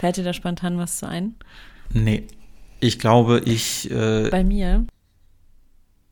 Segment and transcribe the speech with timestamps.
[0.00, 1.34] Fällt dir da spontan was zu ein?
[1.92, 2.26] Nee.
[2.80, 3.90] Ich glaube, ich.
[3.90, 4.86] Äh, Bei mir.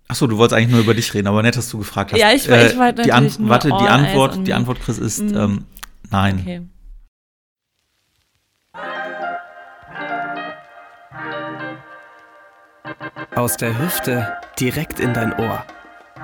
[0.09, 2.21] Achso, du wolltest eigentlich nur über dich reden, aber nett, dass du gefragt hast.
[2.21, 4.53] Ja, ich, äh, ich war die An nur Warte, die All Antwort, die.
[4.53, 5.37] Antwort, Chris, ist Mhm.
[5.37, 5.65] ähm,
[6.11, 6.39] nein.
[6.41, 6.61] Okay.
[13.35, 15.65] Aus der Hüfte direkt in dein Ohr.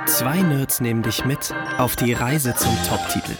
[0.06, 3.32] Zwei Nerds nehmen dich mit auf die Reise zum Top-Titel.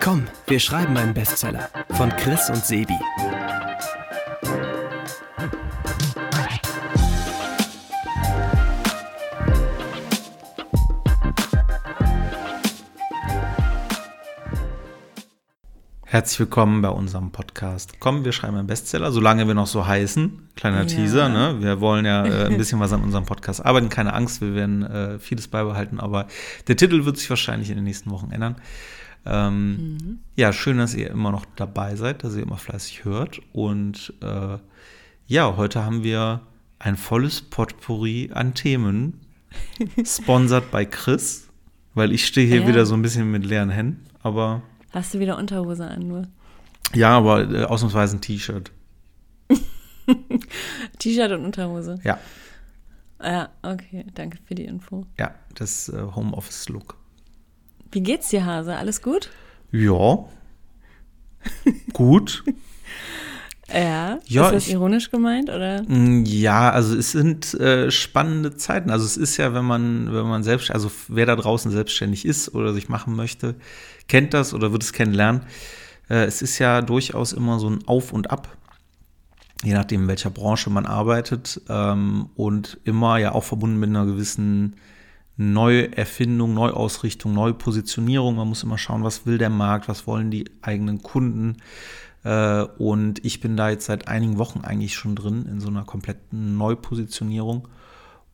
[0.00, 2.94] Komm, wir schreiben einen Bestseller von Chris und Sebi.
[16.04, 18.00] Herzlich willkommen bei unserem Podcast.
[18.00, 20.48] Komm, wir schreiben einen Bestseller, solange wir noch so heißen.
[20.56, 20.84] Kleiner Ja.
[20.86, 21.56] Teaser, ne?
[21.60, 23.90] Wir wollen ja äh, ein bisschen was an unserem Podcast arbeiten.
[23.90, 26.26] Keine Angst, wir werden äh, vieles beibehalten, aber
[26.66, 28.56] der Titel wird sich wahrscheinlich in den nächsten Wochen ändern.
[29.26, 33.40] Ähm, Ja, schön, dass ihr immer noch dabei seid, dass ihr immer fleißig hört.
[33.52, 34.58] Und äh,
[35.26, 36.40] ja, heute haben wir
[36.78, 39.20] ein volles Potpourri an Themen,
[40.04, 41.48] sponsert bei Chris,
[41.94, 42.68] weil ich stehe hier Ja.
[42.68, 44.62] wieder so ein bisschen mit leeren Händen, aber
[44.92, 46.22] Hast du wieder Unterhose an nur?
[46.94, 48.70] ja, aber äh, ausnahmsweise ein T-Shirt.
[50.98, 51.98] T-Shirt und Unterhose.
[52.04, 52.18] Ja,
[53.22, 54.06] Ja, okay.
[54.14, 55.04] Danke für die Info.
[55.18, 56.96] ja, das äh, Homeoffice-Look.
[57.92, 58.76] Wie geht's dir, Hase?
[58.76, 59.30] Alles gut?
[59.72, 60.24] Ja.
[61.92, 62.44] Gut.
[63.70, 64.18] Ja.
[64.24, 65.82] Ja, Ist das ich- ironisch gemeint oder?
[65.82, 68.88] Mm, Ja, also es sind äh, spannende Zeiten.
[68.88, 72.54] Also es ist ja, wenn man, wenn man selbst, also wer da draußen selbstständig ist
[72.54, 73.56] oder sich machen möchte,
[74.08, 75.42] kennt das oder wird es kennenlernen.
[76.08, 78.48] Äh, es ist ja durchaus immer so ein Auf und Ab,
[79.62, 84.06] je nachdem, in welcher Branche man arbeitet ähm, und immer ja auch verbunden mit einer
[84.06, 84.76] gewissen
[85.38, 88.36] Neuerfindung, Neuausrichtung, Neupositionierung.
[88.36, 91.58] Man muss immer schauen, was will der Markt, was wollen die eigenen Kunden.
[92.24, 95.84] Äh, Und ich bin da jetzt seit einigen Wochen eigentlich schon drin in so einer
[95.84, 97.68] kompletten Neupositionierung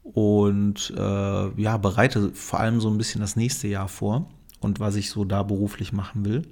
[0.03, 4.97] und äh, ja, bereite vor allem so ein bisschen das nächste Jahr vor und was
[4.97, 6.43] ich so da beruflich machen will.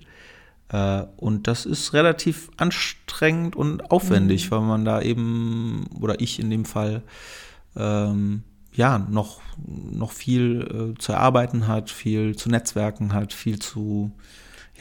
[0.68, 6.50] Äh, und das ist relativ anstrengend und aufwendig, weil man da eben, oder ich in
[6.50, 7.02] dem Fall,
[7.74, 8.42] ähm,
[8.74, 14.12] ja, noch, noch viel äh, zu erarbeiten hat, viel zu Netzwerken hat, viel zu,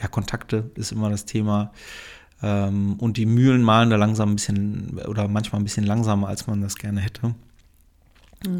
[0.00, 1.72] ja, Kontakte ist immer das Thema.
[2.42, 6.46] Ähm, und die Mühlen malen da langsam ein bisschen oder manchmal ein bisschen langsamer, als
[6.46, 7.34] man das gerne hätte.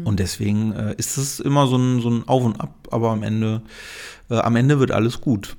[0.05, 3.23] Und deswegen äh, ist es immer so ein, so ein Auf und Ab, aber am
[3.23, 3.61] Ende,
[4.29, 5.57] äh, am Ende wird alles gut.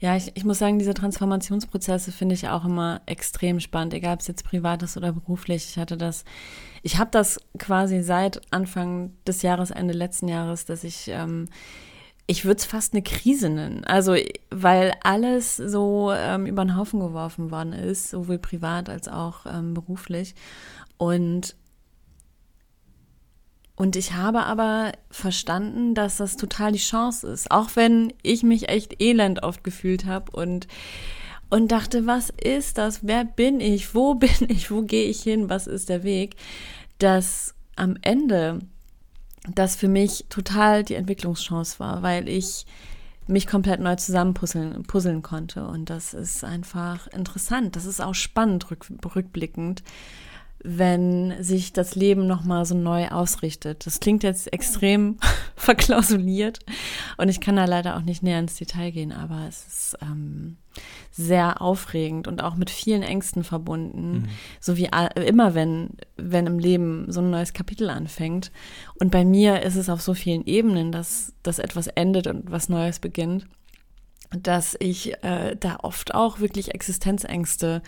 [0.00, 4.20] Ja, ich, ich muss sagen, diese Transformationsprozesse finde ich auch immer extrem spannend, egal ob
[4.20, 5.66] es jetzt privat ist oder beruflich.
[5.70, 6.24] Ich hatte das,
[6.82, 11.48] ich habe das quasi seit Anfang des Jahres, Ende letzten Jahres, dass ich, ähm,
[12.26, 13.84] ich würde es fast eine Krise nennen.
[13.84, 14.16] Also,
[14.50, 19.74] weil alles so ähm, über den Haufen geworfen worden ist, sowohl privat als auch ähm,
[19.74, 20.34] beruflich.
[20.96, 21.56] Und
[23.80, 27.50] und ich habe aber verstanden, dass das total die Chance ist.
[27.50, 30.68] Auch wenn ich mich echt elend oft gefühlt habe und,
[31.48, 33.06] und dachte, was ist das?
[33.06, 33.94] Wer bin ich?
[33.94, 34.70] Wo bin ich?
[34.70, 35.48] Wo gehe ich hin?
[35.48, 36.36] Was ist der Weg?
[36.98, 38.58] Dass am Ende
[39.48, 42.66] das für mich total die Entwicklungschance war, weil ich
[43.28, 45.66] mich komplett neu zusammenpuzzeln puzzeln konnte.
[45.66, 47.76] Und das ist einfach interessant.
[47.76, 48.84] Das ist auch spannend rück,
[49.16, 49.82] rückblickend
[50.62, 53.86] wenn sich das Leben nochmal so neu ausrichtet.
[53.86, 55.18] Das klingt jetzt extrem
[55.56, 56.58] verklausuliert
[57.16, 60.58] und ich kann da leider auch nicht näher ins Detail gehen, aber es ist ähm,
[61.10, 64.28] sehr aufregend und auch mit vielen Ängsten verbunden,
[64.60, 64.88] so wie
[65.26, 68.52] immer, wenn, wenn im Leben so ein neues Kapitel anfängt.
[69.00, 72.68] Und bei mir ist es auf so vielen Ebenen, dass, dass etwas endet und was
[72.68, 73.46] Neues beginnt
[74.36, 77.82] dass ich äh, da oft auch wirklich Existenzängste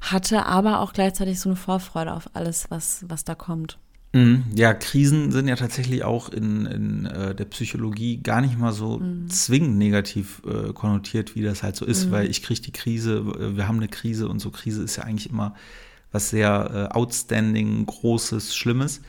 [0.00, 3.78] hatte, aber auch gleichzeitig so eine Vorfreude auf alles, was, was da kommt.
[4.12, 4.44] Mhm.
[4.54, 9.00] Ja, Krisen sind ja tatsächlich auch in, in äh, der Psychologie gar nicht mal so
[9.28, 13.68] zwingend negativ äh, konnotiert, wie das halt so ist, weil ich kriege die Krise, wir
[13.68, 15.54] haben eine Krise und so Krise ist ja eigentlich immer
[16.12, 19.02] was sehr äh, outstanding, großes, schlimmes.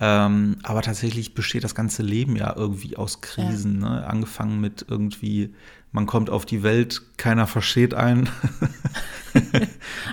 [0.00, 4.06] Ähm, aber tatsächlich besteht das ganze Leben ja irgendwie aus Krisen, ne?
[4.06, 5.54] Angefangen mit irgendwie,
[5.94, 8.28] man kommt auf die Welt, keiner versteht einen.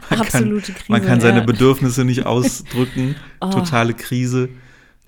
[0.10, 1.46] man Absolute kann, Krise, Man kann seine ja.
[1.46, 3.16] Bedürfnisse nicht ausdrücken.
[3.42, 3.50] Oh.
[3.50, 4.50] Totale Krise.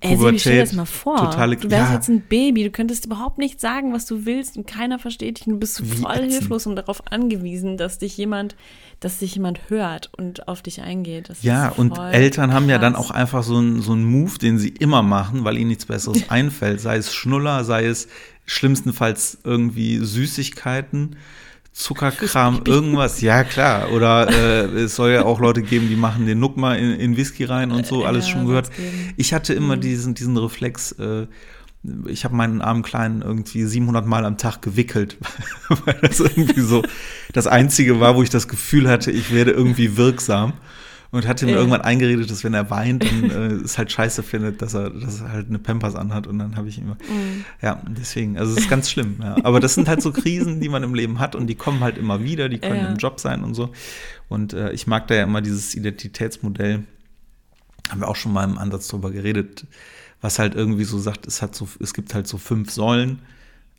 [0.00, 1.16] Ey, Sebi, stell dir das mal vor.
[1.16, 4.58] Totale, du wärst ja, jetzt ein Baby, du könntest überhaupt nicht sagen, was du willst
[4.58, 6.32] und keiner versteht dich und du bist Wie voll ätzend.
[6.32, 8.54] hilflos und darauf angewiesen, dass dich jemand,
[9.00, 11.30] dass dich jemand hört und auf dich eingeht.
[11.30, 13.06] Das Ja, und Eltern haben ja dann krass.
[13.06, 16.24] auch einfach so einen so einen Move, den sie immer machen, weil ihnen nichts Besseres
[16.28, 16.82] einfällt.
[16.82, 18.08] Sei es Schnuller, sei es
[18.46, 21.16] schlimmstenfalls irgendwie Süßigkeiten.
[21.72, 23.90] Zuckerkram, irgendwas, ja klar.
[23.90, 27.16] Oder äh, es soll ja auch Leute geben, die machen den Nuck mal in, in
[27.16, 28.70] Whisky rein und so, alles ja, schon gehört.
[29.16, 29.80] Ich hatte immer mhm.
[29.80, 31.26] diesen, diesen Reflex, äh,
[32.06, 35.18] ich habe meinen armen Kleinen irgendwie 700 Mal am Tag gewickelt,
[35.84, 36.82] weil das irgendwie so
[37.32, 40.52] das Einzige war, wo ich das Gefühl hatte, ich werde irgendwie wirksam
[41.14, 41.58] und hatte mir ja.
[41.58, 45.20] irgendwann eingeredet, dass wenn er weint und äh, es halt scheiße findet, dass er, dass
[45.20, 47.44] er halt eine Pampers anhat und dann habe ich immer, mhm.
[47.62, 49.36] ja, deswegen, also es ist ganz schlimm, ja.
[49.44, 51.98] Aber das sind halt so Krisen, die man im Leben hat und die kommen halt
[51.98, 52.88] immer wieder, die können ja.
[52.88, 53.70] im Job sein und so.
[54.28, 56.82] Und äh, ich mag da ja immer dieses Identitätsmodell,
[57.90, 59.66] haben wir auch schon mal im Ansatz drüber geredet,
[60.20, 63.20] was halt irgendwie so sagt, es hat so, es gibt halt so fünf Säulen.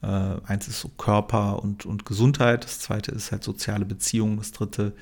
[0.01, 0.07] Äh,
[0.45, 4.93] eins ist so Körper und, und Gesundheit, das zweite ist halt soziale Beziehungen, das dritte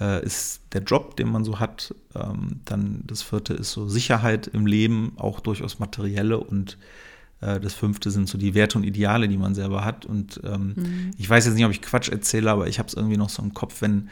[0.00, 1.94] äh, ist der Job, den man so hat.
[2.14, 6.78] Ähm, dann das vierte ist so Sicherheit im Leben, auch durchaus materielle und
[7.40, 10.06] äh, das fünfte sind so die Werte und Ideale, die man selber hat.
[10.06, 11.10] Und ähm, mhm.
[11.18, 13.42] ich weiß jetzt nicht, ob ich Quatsch erzähle, aber ich habe es irgendwie noch so
[13.42, 14.08] im Kopf, wenn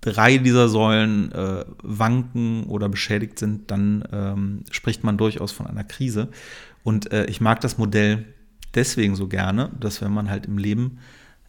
[0.00, 5.84] drei dieser Säulen äh, wanken oder beschädigt sind, dann ähm, spricht man durchaus von einer
[5.84, 6.28] Krise.
[6.82, 8.26] Und äh, ich mag das Modell
[8.74, 10.98] deswegen so gerne, dass wenn man halt im Leben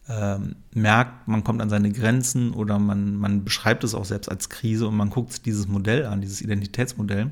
[0.08, 4.48] ähm, merkt, man kommt an seine Grenzen oder man, man beschreibt es auch selbst als
[4.48, 7.30] Krise und man guckt sich dieses Modell an, dieses Identitätsmodell,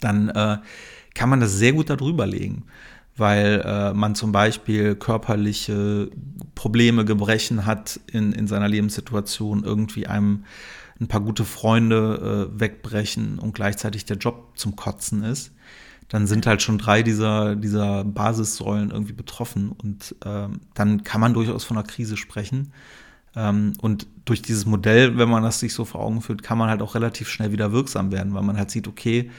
[0.00, 0.58] dann äh,
[1.14, 2.64] kann man das sehr gut darüber legen,
[3.16, 6.10] weil äh, man zum Beispiel körperliche
[6.54, 10.44] Probleme, Gebrechen hat in, in seiner Lebenssituation, irgendwie einem
[11.00, 15.52] ein paar gute Freunde äh, wegbrechen und gleichzeitig der Job zum Kotzen ist
[16.08, 19.72] dann sind halt schon drei dieser, dieser Basissäulen irgendwie betroffen.
[19.72, 22.72] Und ähm, dann kann man durchaus von einer Krise sprechen.
[23.36, 26.70] Ähm, und durch dieses Modell, wenn man das sich so vor Augen führt, kann man
[26.70, 29.30] halt auch relativ schnell wieder wirksam werden, weil man halt sieht, okay,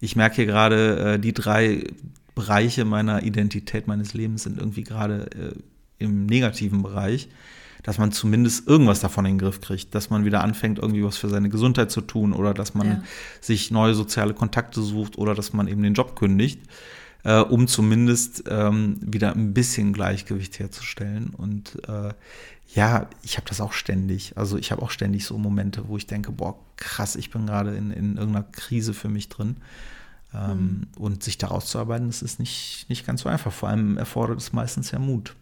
[0.00, 1.84] ich merke hier gerade, äh, die drei
[2.34, 5.54] Bereiche meiner Identität, meines Lebens sind irgendwie gerade äh,
[5.98, 7.28] im negativen Bereich
[7.82, 11.16] dass man zumindest irgendwas davon in den Griff kriegt, dass man wieder anfängt, irgendwie was
[11.16, 13.02] für seine Gesundheit zu tun oder dass man ja.
[13.40, 16.60] sich neue soziale Kontakte sucht oder dass man eben den Job kündigt,
[17.24, 21.30] äh, um zumindest ähm, wieder ein bisschen Gleichgewicht herzustellen.
[21.36, 22.14] Und äh,
[22.74, 24.36] ja, ich habe das auch ständig.
[24.36, 27.74] Also ich habe auch ständig so Momente, wo ich denke, boah, krass, ich bin gerade
[27.74, 29.56] in, in irgendeiner Krise für mich drin.
[30.34, 30.86] Ähm, mhm.
[30.96, 33.52] Und sich daraus zu arbeiten, das ist nicht, nicht ganz so einfach.
[33.52, 35.34] Vor allem erfordert es meistens ja Mut.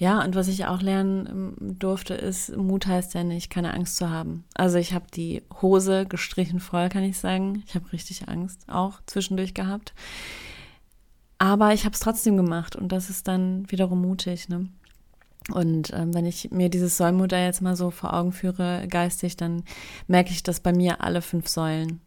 [0.00, 1.26] Ja, und was ich auch lernen
[1.60, 4.44] ähm, durfte, ist, Mut heißt ja nicht, keine Angst zu haben.
[4.54, 7.62] Also ich habe die Hose gestrichen voll, kann ich sagen.
[7.66, 9.92] Ich habe richtig Angst, auch zwischendurch gehabt.
[11.36, 14.48] Aber ich habe es trotzdem gemacht und das ist dann wiederum mutig.
[14.48, 14.68] Ne?
[15.52, 19.64] Und ähm, wenn ich mir dieses Säulenmodell jetzt mal so vor Augen führe, geistig, dann
[20.06, 22.00] merke ich, dass bei mir alle fünf Säulen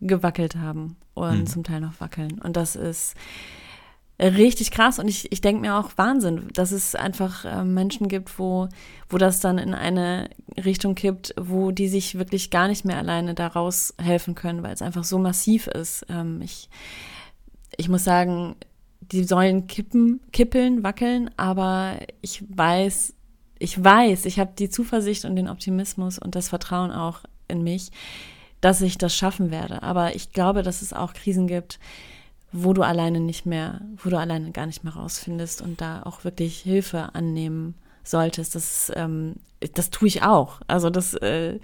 [0.00, 1.46] gewackelt haben und mhm.
[1.48, 2.40] zum Teil noch wackeln.
[2.40, 3.16] Und das ist
[4.18, 8.38] richtig krass und ich, ich denke mir auch Wahnsinn, dass es einfach äh, Menschen gibt,
[8.38, 8.68] wo,
[9.10, 10.30] wo das dann in eine
[10.64, 14.80] Richtung kippt, wo die sich wirklich gar nicht mehr alleine daraus helfen können, weil es
[14.80, 16.06] einfach so massiv ist.
[16.08, 16.70] Ähm, ich,
[17.76, 18.56] ich muss sagen,
[19.00, 23.12] die sollen kippen, kippeln, wackeln, aber ich weiß,
[23.58, 27.90] ich weiß, ich habe die Zuversicht und den Optimismus und das Vertrauen auch in mich,
[28.62, 29.82] dass ich das schaffen werde.
[29.82, 31.78] Aber ich glaube, dass es auch Krisen gibt,
[32.52, 36.24] wo du alleine nicht mehr, wo du alleine gar nicht mehr rausfindest und da auch
[36.24, 38.54] wirklich Hilfe annehmen solltest.
[38.54, 39.34] Das, ähm,
[39.74, 40.60] das tue ich auch.
[40.66, 41.58] Also das äh,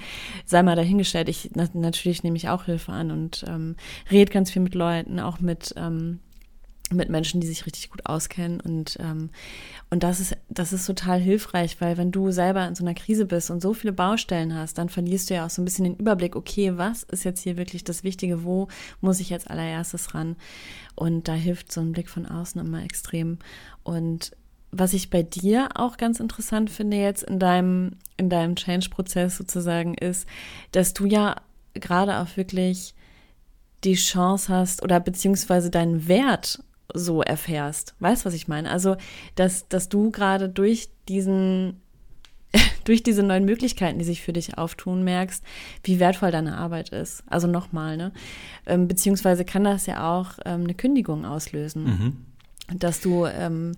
[0.45, 1.29] sei mal dahingestellt.
[1.29, 3.77] Ich na, natürlich nehme ich auch Hilfe an und ähm,
[4.11, 6.21] rede ganz viel mit Leuten, auch mit ähm,
[6.91, 8.61] mit Menschen, die sich richtig gut auskennen.
[8.61, 9.31] Und, ähm,
[9.91, 13.27] und das, ist, das ist total hilfreich, weil wenn du selber in so einer Krise
[13.27, 15.97] bist und so viele Baustellen hast, dann verlierst du ja auch so ein bisschen den
[15.97, 18.69] Überblick, okay, was ist jetzt hier wirklich das Wichtige, wo
[19.01, 20.37] muss ich jetzt allererstes ran?
[20.95, 23.39] Und da hilft so ein Blick von außen immer extrem.
[23.83, 24.33] Und
[24.71, 29.95] was ich bei dir auch ganz interessant finde jetzt in deinem, in deinem Change-Prozess sozusagen
[29.95, 30.27] ist,
[30.73, 31.37] dass du ja
[31.75, 32.95] gerade auch wirklich
[33.85, 36.63] die Chance hast oder beziehungsweise deinen Wert
[36.95, 37.95] so erfährst.
[38.01, 38.71] Weißt, was ich meine?
[38.71, 38.97] Also,
[39.35, 41.81] dass, dass du gerade durch diesen,
[42.85, 45.45] durch diese neuen Möglichkeiten, die sich für dich auftun, merkst,
[45.85, 47.25] wie wertvoll deine Arbeit ist.
[47.27, 48.13] Also nochmal, ne?
[48.67, 51.85] Ähm, beziehungsweise kann das ja auch ähm, eine Kündigung auslösen.
[51.85, 52.17] Mhm
[52.79, 53.73] dass du ähm,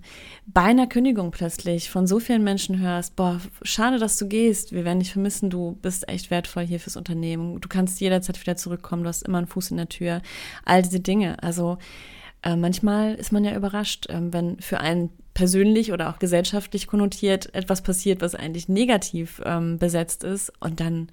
[0.45, 4.85] bei einer Kündigung plötzlich von so vielen Menschen hörst, boah, schade, dass du gehst, wir
[4.85, 9.03] werden dich vermissen, du bist echt wertvoll hier fürs Unternehmen, du kannst jederzeit wieder zurückkommen,
[9.03, 10.21] du hast immer einen Fuß in der Tür,
[10.65, 11.41] all diese Dinge.
[11.43, 11.77] Also
[12.45, 17.53] äh, manchmal ist man ja überrascht, äh, wenn für einen persönlich oder auch gesellschaftlich konnotiert
[17.53, 21.09] etwas passiert, was eigentlich negativ ähm, besetzt ist und dann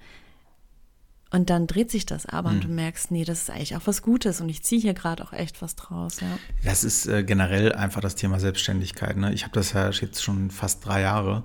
[1.31, 2.55] Und dann dreht sich das aber mhm.
[2.55, 5.23] und du merkst, nee, das ist eigentlich auch was Gutes und ich ziehe hier gerade
[5.23, 6.19] auch echt was draus.
[6.21, 6.27] Ja.
[6.63, 9.17] Das ist äh, generell einfach das Thema Selbstständigkeit.
[9.17, 9.33] Ne?
[9.33, 11.43] Ich habe das ja jetzt schon fast drei Jahre.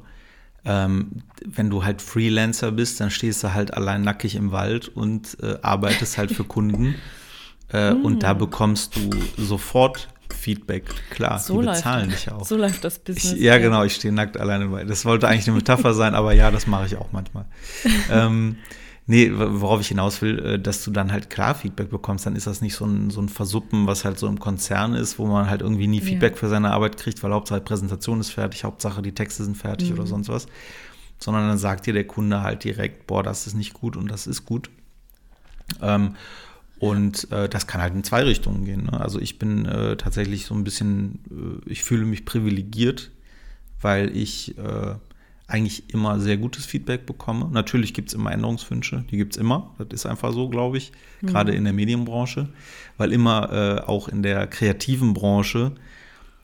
[0.67, 5.39] Ähm, wenn du halt Freelancer bist, dann stehst du halt allein nackig im Wald und
[5.43, 6.97] äh, arbeitest halt für Kunden.
[7.73, 8.05] Äh, mm.
[8.05, 8.39] Und da mm.
[8.39, 10.85] bekommst du sofort Feedback.
[11.11, 12.45] Klar, so die bezahlen dich auch.
[12.45, 13.35] So läuft das Business.
[13.35, 14.89] Ich, ja, genau, ich stehe nackt alleine Wald.
[14.89, 17.45] Das wollte eigentlich eine Metapher sein, aber ja, das mache ich auch manchmal.
[18.11, 18.57] ähm,
[19.11, 22.47] Nee, worauf ich hinaus will, äh, dass du dann halt klar Feedback bekommst, dann ist
[22.47, 25.49] das nicht so ein, so ein Versuppen, was halt so im Konzern ist, wo man
[25.49, 26.39] halt irgendwie nie Feedback ja.
[26.39, 29.99] für seine Arbeit kriegt, weil Hauptsache Präsentation ist fertig, Hauptsache die Texte sind fertig mhm.
[29.99, 30.47] oder sonst was.
[31.19, 34.27] Sondern dann sagt dir der Kunde halt direkt, boah, das ist nicht gut und das
[34.27, 34.69] ist gut.
[35.81, 36.15] Ähm,
[36.79, 38.85] und äh, das kann halt in zwei Richtungen gehen.
[38.85, 39.01] Ne?
[39.01, 41.21] Also ich bin äh, tatsächlich so ein bisschen,
[41.67, 43.11] äh, ich fühle mich privilegiert,
[43.81, 44.95] weil ich äh,
[45.49, 47.49] eigentlich immer sehr gutes Feedback bekomme.
[47.51, 49.75] Natürlich gibt es immer Änderungswünsche, die gibt es immer.
[49.79, 51.27] Das ist einfach so, glaube ich, mhm.
[51.29, 52.49] gerade in der Medienbranche,
[52.97, 55.73] weil immer äh, auch in der kreativen Branche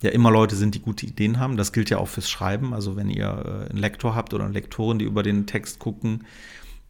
[0.02, 1.56] ja immer Leute sind, die gute Ideen haben.
[1.56, 2.74] Das gilt ja auch fürs Schreiben.
[2.74, 6.24] Also wenn ihr äh, einen Lektor habt oder eine Lektorin, die über den Text gucken,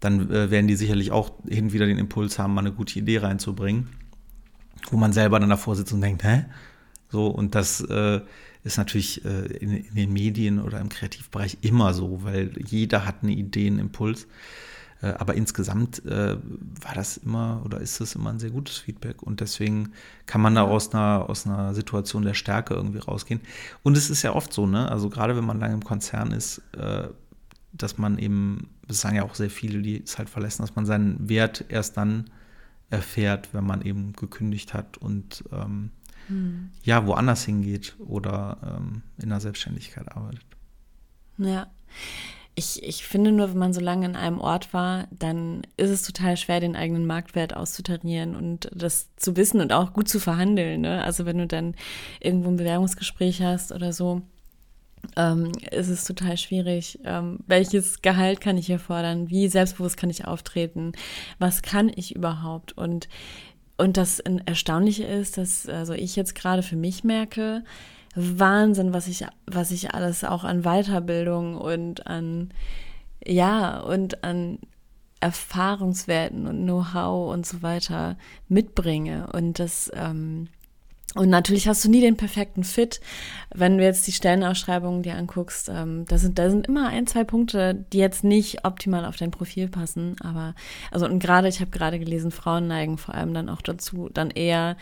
[0.05, 2.99] dann äh, werden die sicherlich auch hin und wieder den Impuls haben, mal eine gute
[2.99, 3.89] Idee reinzubringen,
[4.91, 6.45] wo man selber dann davor sitzt und denkt, hä?
[7.09, 8.21] So, und das äh,
[8.65, 13.23] ist natürlich äh, in, in, den Medien oder im Kreativbereich immer so, weil jeder hat
[13.23, 14.27] eine Idee, einen Impuls.
[15.03, 16.37] Äh, aber insgesamt äh,
[16.81, 19.93] war das immer oder ist das immer ein sehr gutes Feedback und deswegen
[20.27, 23.41] kann man da aus einer, aus einer Situation der Stärke irgendwie rausgehen.
[23.83, 24.91] Und es ist ja oft so, ne?
[24.91, 27.09] Also gerade wenn man lange im Konzern ist, äh,
[27.73, 30.87] dass man eben, das sagen ja auch sehr viele, die es halt verlassen, dass man
[30.87, 32.31] seinen Wert erst dann
[32.91, 35.91] erfährt, wenn man eben gekündigt hat und ähm,
[36.29, 36.71] hm.
[36.83, 40.45] ja, woanders hingeht oder ähm, in der Selbstständigkeit arbeitet.
[41.39, 41.67] Ja.
[42.57, 46.03] Ich, ich finde nur, wenn man so lange in einem Ort war, dann ist es
[46.03, 50.83] total schwer, den eigenen Marktwert auszutarieren und das zu wissen und auch gut zu verhandeln.
[50.83, 51.03] Ne?
[51.03, 51.75] Also wenn du dann
[52.21, 54.23] irgendwo ein Bewerbungsgespräch hast oder so,
[55.17, 56.99] ähm, ist es total schwierig.
[57.05, 59.31] Ähm, welches Gehalt kann ich hier fordern?
[59.31, 60.93] Wie selbstbewusst kann ich auftreten?
[61.39, 62.77] Was kann ich überhaupt?
[62.77, 63.09] Und
[63.77, 67.65] und das Erstaunliche ist, dass also ich jetzt gerade für mich merke,
[68.15, 72.51] Wahnsinn, was ich, was ich alles auch an Weiterbildung und an,
[73.27, 74.59] ja, und an
[75.19, 78.17] Erfahrungswerten und Know-how und so weiter
[78.49, 79.29] mitbringe.
[79.33, 80.49] Und das, ähm,
[81.15, 83.01] und natürlich hast du nie den perfekten Fit.
[83.55, 87.23] Wenn du jetzt die Stellenausschreibungen dir anguckst, ähm, da, sind, da sind immer ein, zwei
[87.23, 90.17] Punkte, die jetzt nicht optimal auf dein Profil passen.
[90.21, 90.55] Aber,
[90.91, 94.31] also und gerade, ich habe gerade gelesen, Frauen neigen vor allem dann auch dazu, dann
[94.31, 94.77] eher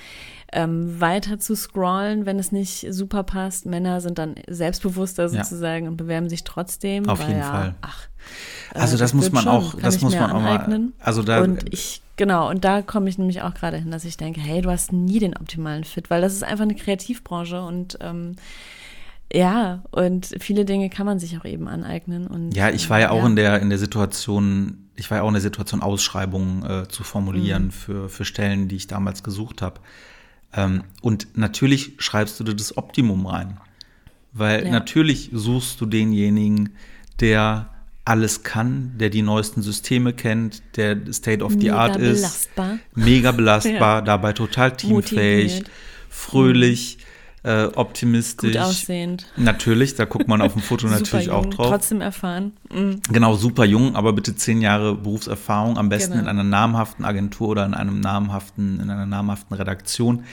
[0.52, 3.66] ähm, weiter zu scrollen, wenn es nicht super passt.
[3.66, 5.90] Männer sind dann selbstbewusster sozusagen ja.
[5.90, 7.08] und bewerben sich trotzdem.
[7.08, 7.74] Auf jeden ja, Fall.
[7.82, 8.08] Ach,
[8.74, 10.94] also das, das muss man schon, auch, das muss man aneignen.
[10.94, 11.06] auch mal.
[11.06, 14.16] Also da, und ich Genau, und da komme ich nämlich auch gerade hin, dass ich
[14.16, 17.98] denke, hey, du hast nie den optimalen Fit, weil das ist einfach eine Kreativbranche und
[18.00, 18.36] ähm,
[19.32, 22.26] ja, und viele Dinge kann man sich auch eben aneignen.
[22.26, 25.28] Und, ja, ich war ja, auch in der in der Situation, ich war ja auch
[25.28, 27.70] in der Situation, Ausschreibungen äh, zu formulieren mhm.
[27.70, 29.80] für, für Stellen, die ich damals gesucht habe.
[30.52, 33.58] Ähm, und natürlich schreibst du dir das Optimum rein.
[34.32, 34.70] Weil ja.
[34.70, 36.76] natürlich suchst du denjenigen,
[37.20, 37.71] der
[38.04, 42.78] alles kann, der die neuesten Systeme kennt, der State of the mega Art ist, belastbar.
[42.94, 44.00] mega belastbar, ja.
[44.00, 45.70] dabei total teamfähig, Motiviert.
[46.08, 46.98] fröhlich,
[47.44, 48.52] äh, optimistisch.
[48.52, 49.26] Gut aussehend.
[49.36, 51.68] Natürlich, da guckt man auf dem Foto natürlich jung, auch drauf.
[51.68, 52.52] Trotzdem erfahren.
[52.72, 53.00] Mhm.
[53.10, 56.24] Genau, super jung, aber bitte zehn Jahre Berufserfahrung, am besten genau.
[56.24, 60.24] in einer namhaften Agentur oder in einem namhaften, in einer namhaften Redaktion.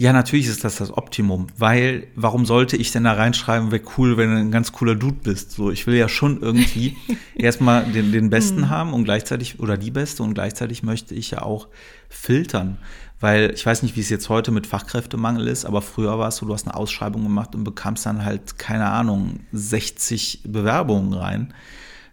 [0.00, 4.16] Ja, natürlich ist das das Optimum, weil warum sollte ich denn da reinschreiben, wäre cool,
[4.16, 5.50] wenn du ein ganz cooler Dude bist?
[5.50, 6.96] So, ich will ja schon irgendwie
[7.34, 8.70] erstmal den, den Besten mhm.
[8.70, 11.66] haben und gleichzeitig oder die Beste und gleichzeitig möchte ich ja auch
[12.08, 12.78] filtern,
[13.18, 16.36] weil ich weiß nicht, wie es jetzt heute mit Fachkräftemangel ist, aber früher war es
[16.36, 21.52] so, du hast eine Ausschreibung gemacht und bekamst dann halt keine Ahnung 60 Bewerbungen rein.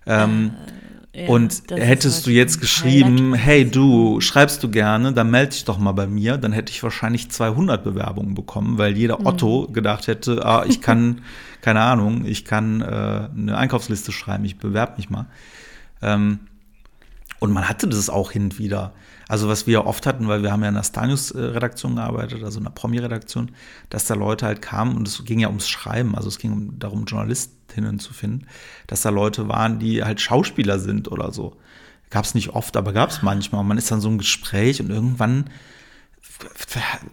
[0.08, 5.66] Ähm, äh und hättest du jetzt geschrieben, hey du, schreibst du gerne, dann melde dich
[5.66, 9.28] doch mal bei mir, dann hätte ich wahrscheinlich 200 Bewerbungen bekommen, weil jeder mhm.
[9.28, 11.22] Otto gedacht hätte, ah, ich kann,
[11.62, 15.28] keine Ahnung, ich kann äh, eine Einkaufsliste schreiben, ich bewerbe mich mal.
[16.02, 16.40] Ähm,
[17.40, 18.94] und man hatte das auch hin und wieder.
[19.28, 22.66] Also was wir oft hatten, weil wir haben ja in der Stanius-Redaktion gearbeitet, also in
[22.66, 23.52] der Promi-Redaktion,
[23.90, 27.06] dass da Leute halt kamen und es ging ja ums Schreiben, also es ging darum,
[27.06, 28.46] Journalistinnen zu finden,
[28.88, 31.58] dass da Leute waren, die halt Schauspieler sind oder so.
[32.12, 33.62] Gab es nicht oft, aber gab es manchmal.
[33.62, 35.50] Und man ist dann so im Gespräch und irgendwann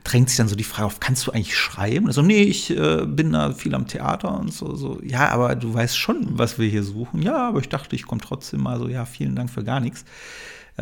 [0.04, 2.07] drängt sich dann so die Frage auf, kannst du eigentlich schreiben?
[2.09, 5.00] Also, nee, ich äh, bin da viel am Theater und so, so.
[5.02, 7.23] Ja, aber du weißt schon, was wir hier suchen.
[7.23, 10.04] Ja, aber ich dachte, ich komme trotzdem mal so, ja, vielen Dank für gar nichts.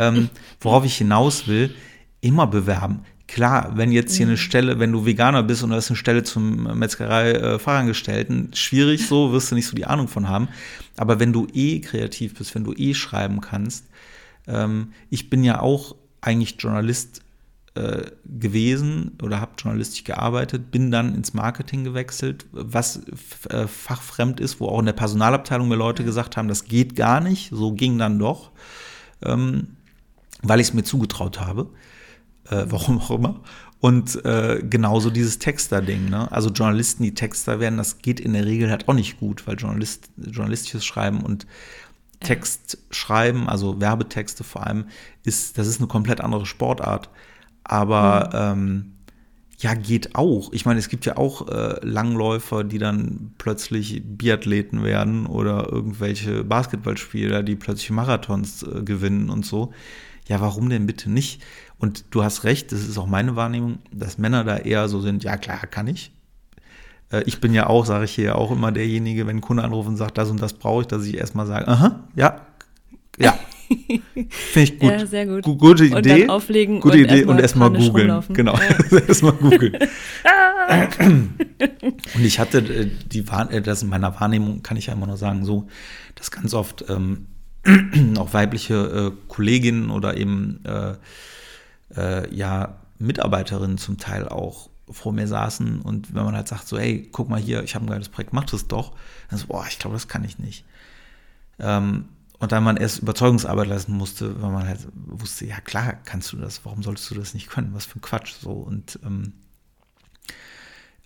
[0.01, 0.31] Ähm,
[0.61, 1.75] worauf ich hinaus will,
[2.21, 3.01] immer bewerben.
[3.29, 4.39] Klar, wenn jetzt hier eine mhm.
[4.39, 9.31] Stelle, wenn du Veganer bist und da ist eine Stelle zum Metzgerei-Fachangestellten, äh, schwierig so,
[9.33, 10.49] wirst du nicht so die Ahnung von haben.
[10.97, 13.85] Aber wenn du eh kreativ bist, wenn du eh schreiben kannst,
[14.49, 17.23] ähm, ich bin ja auch eigentlich Journalist
[17.75, 23.01] äh, gewesen oder habe journalistisch gearbeitet, bin dann ins Marketing gewechselt, was
[23.49, 27.21] äh, fachfremd ist, wo auch in der Personalabteilung mir Leute gesagt haben, das geht gar
[27.21, 28.51] nicht, so ging dann doch,
[29.23, 29.77] ähm,
[30.43, 31.71] weil ich es mir zugetraut habe,
[32.49, 33.41] äh, warum auch immer.
[33.81, 36.11] Und äh, genauso dieses Texter-Ding.
[36.11, 36.31] Ne?
[36.31, 39.57] Also Journalisten, die Texter werden, das geht in der Regel halt auch nicht gut, weil
[39.57, 41.47] Journalist, journalistisches Schreiben und
[42.21, 44.85] Text schreiben, also Werbetexte vor allem,
[45.25, 47.09] ist, das ist eine komplett andere Sportart.
[47.65, 48.61] Aber mhm.
[48.61, 48.93] ähm,
[49.59, 50.53] ja, geht auch.
[50.53, 56.45] Ich meine, es gibt ja auch äh, Langläufer, die dann plötzlich Biathleten werden oder irgendwelche
[56.45, 59.73] Basketballspieler, die plötzlich Marathons äh, gewinnen und so.
[60.31, 61.43] Ja, warum denn bitte nicht?
[61.77, 65.25] Und du hast recht, das ist auch meine Wahrnehmung, dass Männer da eher so sind,
[65.25, 66.13] ja klar, kann ich.
[67.11, 69.89] Äh, ich bin ja auch, sage ich hier auch immer derjenige, wenn ein Kunde anruft
[69.89, 72.47] und sagt, das und das brauche ich, dass ich erstmal sage, aha, ja,
[73.19, 73.37] ja,
[74.29, 74.91] Finde ich gut.
[74.91, 75.45] Ja, sehr gut.
[75.45, 75.95] G gute Idee.
[75.97, 78.23] Und dann auflegen gute und Idee und erstmal googeln.
[78.29, 78.55] Genau.
[78.55, 78.99] Ja.
[78.99, 79.79] erstmal googeln.
[82.15, 85.17] und ich hatte äh, die äh, das in meiner Wahrnehmung kann ich ja immer nur
[85.17, 85.67] sagen, so,
[86.15, 87.27] dass ganz oft ähm,
[88.19, 90.95] auch weibliche äh, Kolleginnen oder eben äh,
[91.97, 96.79] äh, ja Mitarbeiterinnen zum Teil auch vor mir saßen und wenn man halt sagt so,
[96.79, 98.93] hey, guck mal hier, ich habe ein geiles Projekt, mach das doch,
[99.29, 100.65] dann so, boah, ich glaube, das kann ich nicht.
[101.59, 102.09] Ähm,
[102.41, 106.39] und dann man erst Überzeugungsarbeit leisten musste, weil man halt wusste, ja klar, kannst du
[106.39, 107.75] das, warum solltest du das nicht können?
[107.75, 108.53] Was für ein Quatsch so.
[108.53, 109.35] Und ähm,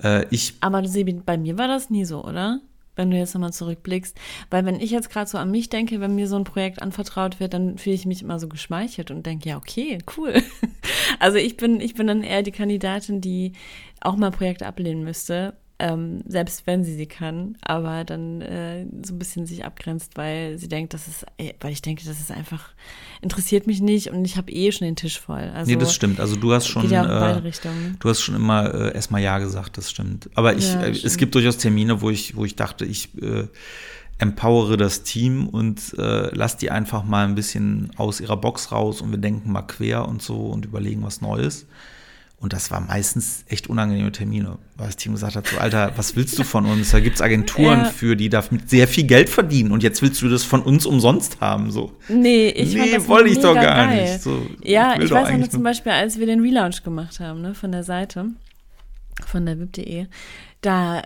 [0.01, 0.55] äh, ich.
[0.61, 0.81] Aber
[1.27, 2.61] bei mir war das nie so, oder?
[2.97, 4.17] Wenn du jetzt nochmal zurückblickst.
[4.51, 7.41] Weil wenn ich jetzt gerade so an mich denke, wenn mir so ein Projekt anvertraut
[7.41, 10.35] wird, dann fühle ich mich immer so geschmeichelt und denke, ja, okay, cool.
[11.21, 13.53] Also ich bin, ich bin dann eher die Kandidatin, die
[14.01, 19.13] auch mal Projekte ablehnen müsste, ähm, selbst wenn sie sie kann, aber dann äh, so
[19.13, 22.31] ein bisschen sich abgrenzt, weil sie denkt, das ist, äh, weil ich denke, das ist
[22.31, 22.71] einfach,
[23.23, 25.51] interessiert mich nicht und ich habe eh schon den Tisch voll.
[25.53, 26.21] Also, nee, das stimmt.
[26.21, 27.43] Also du hast schon, ja äh,
[27.99, 30.31] du hast schon immer äh, erstmal Ja gesagt, das stimmt.
[30.35, 33.49] Aber ich, ja, äh, es gibt durchaus Termine, wo ich, wo ich dachte, ich äh,
[34.19, 39.11] empowere das Team und lass die einfach mal ein bisschen aus ihrer Box raus und
[39.11, 41.67] wir denken mal quer und so und überlegen was Neues.
[42.45, 46.15] Und das war meistens echt unangenehme Termine, weil das Team gesagt hat, so Alter, was
[46.15, 46.91] willst du von uns?
[46.91, 47.85] Da gibt es Agenturen ja.
[47.87, 51.41] für, die damit sehr viel Geld verdienen und jetzt willst du das von uns umsonst
[51.41, 51.71] haben.
[51.71, 51.93] So.
[52.07, 54.03] Nee, ich nee, wollte ich doch gar geil.
[54.03, 54.23] nicht.
[54.23, 57.55] So, ja, ich, ich weiß noch zum Beispiel, als wir den Relaunch gemacht haben, ne,
[57.55, 58.27] von der Seite,
[59.27, 60.05] von der wip.de,
[60.61, 61.01] da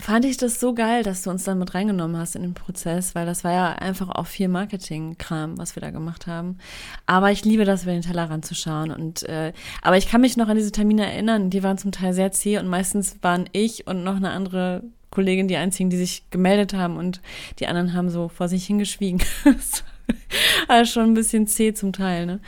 [0.00, 3.14] fand ich das so geil, dass du uns dann mit reingenommen hast in den Prozess,
[3.14, 6.58] weil das war ja einfach auch viel Marketing-Kram, was wir da gemacht haben.
[7.06, 8.90] Aber ich liebe das, über den Tellerrand zu schauen.
[8.90, 12.12] Und äh, aber ich kann mich noch an diese Termine erinnern, die waren zum Teil
[12.12, 16.30] sehr zäh und meistens waren ich und noch eine andere Kollegin die einzigen, die sich
[16.30, 17.20] gemeldet haben und
[17.58, 19.20] die anderen haben so vor sich hingeschwiegen.
[20.68, 22.40] also schon ein bisschen zäh zum Teil, ne?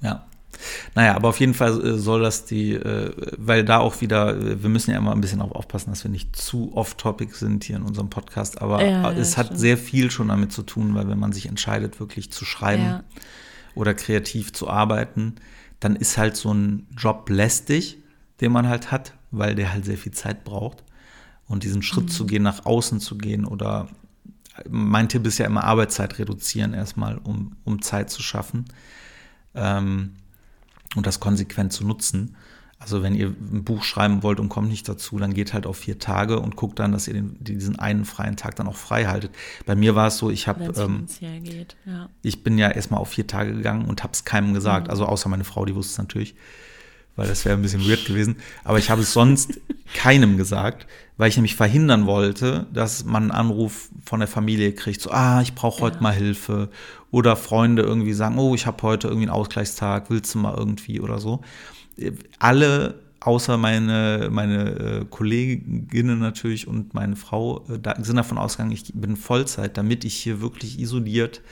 [0.00, 0.27] Ja.
[0.94, 4.62] Naja, aber auf jeden Fall äh, soll das die, äh, weil da auch wieder, äh,
[4.62, 7.76] wir müssen ja immer ein bisschen auch aufpassen, dass wir nicht zu off-topic sind hier
[7.76, 9.60] in unserem Podcast, aber ja, es ja, hat stimmt.
[9.60, 13.04] sehr viel schon damit zu tun, weil wenn man sich entscheidet, wirklich zu schreiben ja.
[13.74, 15.36] oder kreativ zu arbeiten,
[15.80, 17.98] dann ist halt so ein Job lästig,
[18.40, 20.84] den man halt hat, weil der halt sehr viel Zeit braucht.
[21.46, 22.08] Und diesen Schritt mhm.
[22.08, 23.88] zu gehen, nach außen zu gehen oder
[24.68, 28.66] mein Tipp ist ja immer Arbeitszeit reduzieren erstmal, um, um Zeit zu schaffen.
[29.54, 30.14] Ähm,
[30.96, 32.36] und das konsequent zu nutzen.
[32.80, 35.78] Also wenn ihr ein Buch schreiben wollt und kommt nicht dazu, dann geht halt auf
[35.78, 39.06] vier Tage und guckt dann, dass ihr den, diesen einen freien Tag dann auch frei
[39.06, 39.32] haltet.
[39.66, 41.06] Bei mir war es so, ich habe, ähm,
[41.84, 42.08] ja.
[42.22, 44.90] ich bin ja erstmal auf vier Tage gegangen und habe es keinem gesagt, mhm.
[44.90, 46.36] also außer meine Frau, die wusste es natürlich,
[47.18, 48.36] weil das wäre ein bisschen weird gewesen.
[48.62, 49.60] Aber ich habe es sonst
[49.94, 55.00] keinem gesagt, weil ich nämlich verhindern wollte, dass man einen Anruf von der Familie kriegt,
[55.00, 56.02] so, ah, ich brauche heute ja.
[56.02, 56.70] mal Hilfe.
[57.10, 61.00] Oder Freunde irgendwie sagen, oh, ich habe heute irgendwie einen Ausgleichstag, willst du mal irgendwie
[61.00, 61.40] oder so.
[62.38, 68.92] Alle außer meine, meine äh, Kolleginnen natürlich und meine Frau äh, sind davon ausgegangen, ich
[68.94, 71.42] bin Vollzeit, damit ich hier wirklich isoliert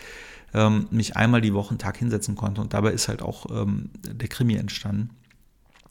[0.55, 2.61] ähm, mich einmal die Woche einen Tag hinsetzen konnte.
[2.61, 5.11] Und dabei ist halt auch ähm, der Krimi entstanden.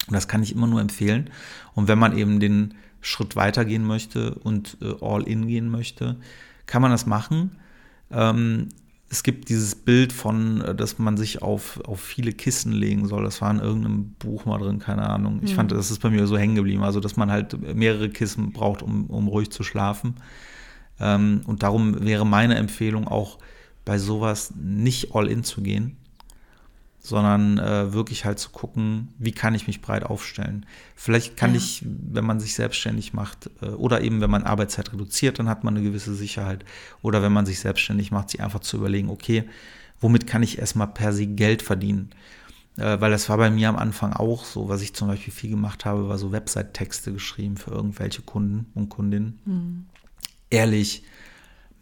[0.08, 1.30] Und das kann ich immer nur empfehlen.
[1.74, 6.18] Und wenn man eben den Schritt weitergehen möchte und äh, all in gehen möchte,
[6.66, 7.58] kann man das machen.
[8.12, 8.70] Ähm,
[9.10, 13.24] es gibt dieses Bild von, äh, dass man sich auf, auf viele Kissen legen soll.
[13.24, 15.42] Das war in irgendeinem Buch mal drin, keine Ahnung.
[15.44, 15.56] Ich mhm.
[15.56, 16.84] fand, das ist bei mir so hängen geblieben.
[16.84, 20.16] Also, dass man halt mehrere Kissen braucht, um, um ruhig zu schlafen.
[21.00, 23.38] Ähm, und darum wäre meine Empfehlung auch,
[23.86, 25.98] bei sowas nicht all in zu gehen,
[27.08, 30.66] sondern äh, wirklich halt zu gucken, wie kann ich mich breit aufstellen.
[30.96, 31.58] Vielleicht kann ja.
[31.58, 35.64] ich, wenn man sich selbstständig macht, äh, oder eben wenn man Arbeitszeit reduziert, dann hat
[35.64, 36.66] man eine gewisse Sicherheit.
[37.02, 39.44] Oder wenn man sich selbstständig macht, sich einfach zu überlegen, okay,
[40.00, 42.10] womit kann ich erstmal per se Geld verdienen?
[42.78, 45.50] Äh, weil das war bei mir am Anfang auch so, was ich zum Beispiel viel
[45.50, 49.40] gemacht habe, war so Website-Texte geschrieben für irgendwelche Kunden und Kundinnen.
[49.46, 49.86] Mhm.
[50.50, 51.04] Ehrlich,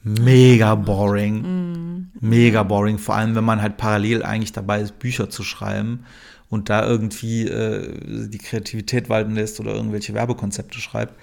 [0.04, 1.42] mega boring.
[1.42, 2.12] Mm.
[2.20, 2.98] Mega boring.
[2.98, 6.06] Vor allem, wenn man halt parallel eigentlich dabei ist, Bücher zu schreiben
[6.50, 11.16] und da irgendwie äh, die Kreativität walten lässt oder irgendwelche Werbekonzepte schreibt.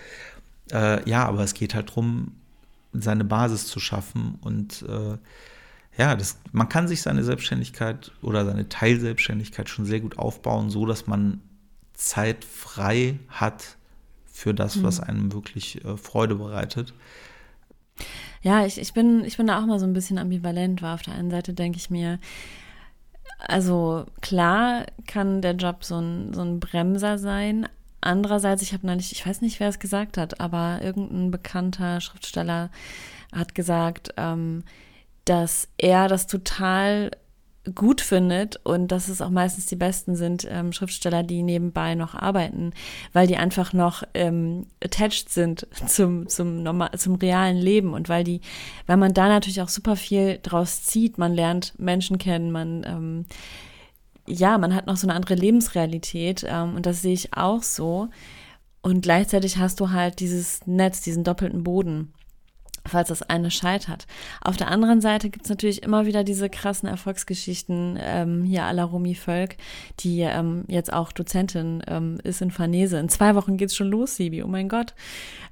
[0.73, 2.33] Äh, ja, aber es geht halt darum,
[2.93, 5.16] seine Basis zu schaffen und äh,
[5.97, 10.87] ja, das, man kann sich seine Selbstständigkeit oder seine Teilselbstständigkeit schon sehr gut aufbauen, so
[10.87, 11.40] dass man
[11.95, 13.77] Zeit frei hat
[14.33, 15.05] für das, was mm.
[15.05, 16.95] einem wirklich äh, Freude bereitet.
[18.42, 21.03] Ja, ich, ich, bin, ich bin da auch mal so ein bisschen ambivalent, weil auf
[21.03, 22.18] der einen Seite denke ich mir,
[23.38, 27.68] also klar kann der Job so ein, so ein Bremser sein.
[28.00, 32.70] Andererseits, ich habe neulich, ich weiß nicht, wer es gesagt hat, aber irgendein bekannter Schriftsteller
[33.33, 34.64] hat gesagt, ähm,
[35.26, 37.11] dass er das total
[37.75, 42.14] gut findet und dass es auch meistens die besten sind ähm, Schriftsteller, die nebenbei noch
[42.14, 42.73] arbeiten,
[43.12, 48.25] weil die einfach noch ähm, attached sind zum, zum, normal, zum realen Leben und weil
[48.25, 48.40] die,
[48.87, 53.27] weil man da natürlich auch super viel draus zieht, man lernt Menschen kennen, man ähm,
[54.27, 58.09] ja, man hat noch so eine andere Lebensrealität ähm, und das sehe ich auch so.
[58.83, 62.12] Und gleichzeitig hast du halt dieses Netz, diesen doppelten Boden
[62.90, 64.07] falls das eine scheitert.
[64.42, 68.72] Auf der anderen Seite gibt es natürlich immer wieder diese krassen Erfolgsgeschichten, ähm, hier à
[68.72, 69.57] la Romy Völk,
[70.00, 72.98] die ähm, jetzt auch Dozentin ähm, ist in Farnese.
[72.98, 74.94] In zwei Wochen geht's schon los, Sibi, oh mein Gott.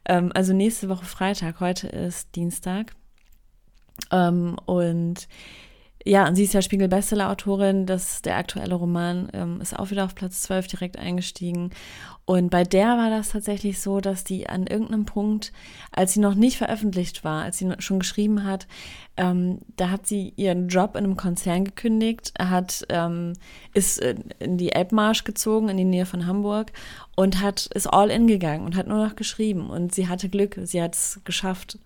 [0.05, 2.95] Ähm, also nächste Woche Freitag, heute ist Dienstag.
[4.11, 5.29] Ähm, und
[6.05, 7.85] ja, und sie ist ja Spiegel-Bestseller-Autorin.
[7.87, 11.71] Der aktuelle Roman ähm, ist auch wieder auf Platz 12 direkt eingestiegen.
[12.29, 15.51] Und bei der war das tatsächlich so, dass die an irgendeinem Punkt,
[15.93, 18.67] als sie noch nicht veröffentlicht war, als sie schon geschrieben hat,
[19.17, 23.33] ähm, da hat sie ihren Job in einem Konzern gekündigt, hat, ähm,
[23.73, 23.99] ist
[24.41, 26.73] in die Elbmarsch gezogen, in die Nähe von Hamburg
[27.17, 29.71] und hat, ist all in gegangen und hat nur noch geschrieben.
[29.71, 31.79] Und sie hatte Glück, sie hat es geschafft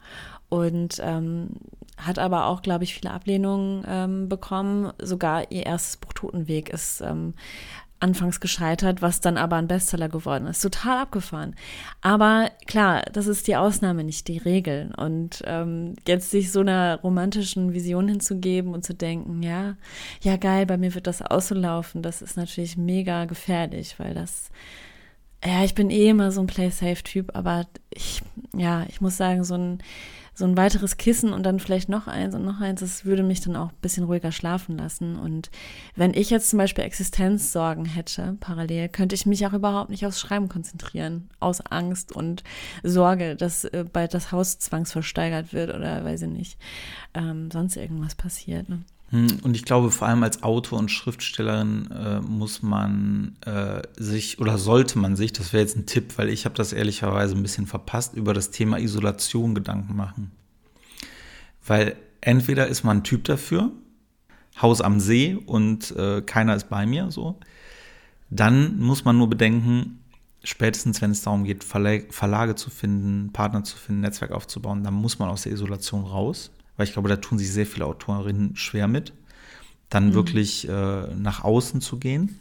[0.48, 1.50] und ähm,
[1.96, 4.92] hat aber auch, glaube ich, viele Ablehnungen ähm, bekommen.
[5.00, 7.34] Sogar ihr erstes Buch Totenweg ist ähm,
[8.02, 10.60] anfangs gescheitert, was dann aber ein Bestseller geworden ist.
[10.60, 11.54] Total abgefahren.
[12.00, 14.92] Aber klar, das ist die Ausnahme, nicht die Regel.
[14.96, 19.76] Und ähm, jetzt sich so einer romantischen Vision hinzugeben und zu denken, ja,
[20.20, 24.50] ja geil, bei mir wird das auslaufen, das ist natürlich mega gefährlich, weil das
[25.44, 28.22] ja, ich bin eh immer so ein Play-Safe-Typ, aber ich,
[28.56, 29.82] ja, ich muss sagen, so ein
[30.34, 33.40] so ein weiteres Kissen und dann vielleicht noch eins und noch eins, das würde mich
[33.40, 35.16] dann auch ein bisschen ruhiger schlafen lassen.
[35.16, 35.50] Und
[35.94, 40.20] wenn ich jetzt zum Beispiel Existenzsorgen hätte, parallel, könnte ich mich auch überhaupt nicht aufs
[40.20, 41.28] Schreiben konzentrieren.
[41.38, 42.44] Aus Angst und
[42.82, 46.58] Sorge, dass äh, bald das Haus zwangsversteigert wird oder weiß ich nicht,
[47.14, 48.68] ähm, sonst irgendwas passiert.
[48.68, 48.80] Ne?
[49.12, 54.40] Hm, und ich glaube, vor allem als Autor und Schriftstellerin äh, muss man äh, sich
[54.40, 57.42] oder sollte man sich, das wäre jetzt ein Tipp, weil ich habe das ehrlicherweise ein
[57.42, 60.32] bisschen verpasst, über das Thema Isolation Gedanken machen.
[61.64, 63.70] Weil entweder ist man ein Typ dafür,
[64.60, 67.38] Haus am See und äh, keiner ist bei mir, so.
[68.30, 70.02] Dann muss man nur bedenken,
[70.42, 75.18] spätestens wenn es darum geht, Verlage zu finden, Partner zu finden, Netzwerk aufzubauen, dann muss
[75.18, 78.88] man aus der Isolation raus weil ich glaube, da tun sich sehr viele Autorinnen schwer
[78.88, 79.12] mit,
[79.88, 80.14] dann mhm.
[80.14, 82.40] wirklich äh, nach außen zu gehen.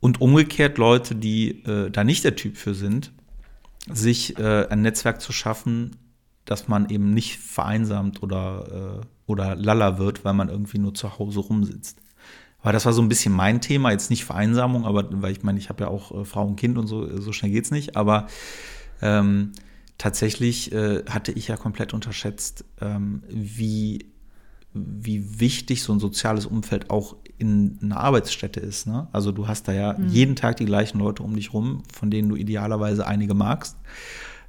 [0.00, 3.12] Und umgekehrt Leute, die äh, da nicht der Typ für sind,
[3.88, 5.96] sich äh, ein Netzwerk zu schaffen,
[6.44, 11.18] dass man eben nicht vereinsamt oder, äh, oder lala wird, weil man irgendwie nur zu
[11.18, 12.00] Hause rumsitzt.
[12.62, 15.58] Weil das war so ein bisschen mein Thema, jetzt nicht Vereinsamung, aber weil ich meine,
[15.58, 18.26] ich habe ja auch äh, Frau und Kind und so, so schnell geht's nicht, aber
[19.00, 19.52] ähm,
[20.00, 24.06] tatsächlich äh, hatte ich ja komplett unterschätzt, ähm, wie,
[24.72, 28.86] wie wichtig so ein soziales Umfeld auch in einer Arbeitsstätte ist.
[28.86, 29.08] Ne?
[29.12, 30.08] Also du hast da ja mhm.
[30.08, 33.76] jeden Tag die gleichen Leute um dich rum, von denen du idealerweise einige magst.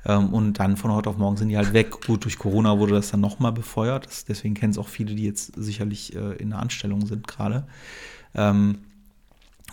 [0.06, 2.06] Ähm, und dann von heute auf morgen sind die halt weg.
[2.08, 4.06] Gut, durch Corona wurde das dann nochmal befeuert.
[4.06, 7.68] Das, deswegen kennen es auch viele, die jetzt sicherlich äh, in einer Anstellung sind gerade.
[8.36, 8.78] Ähm,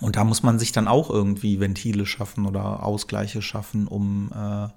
[0.01, 4.69] und da muss man sich dann auch irgendwie Ventile schaffen oder Ausgleiche schaffen, um äh,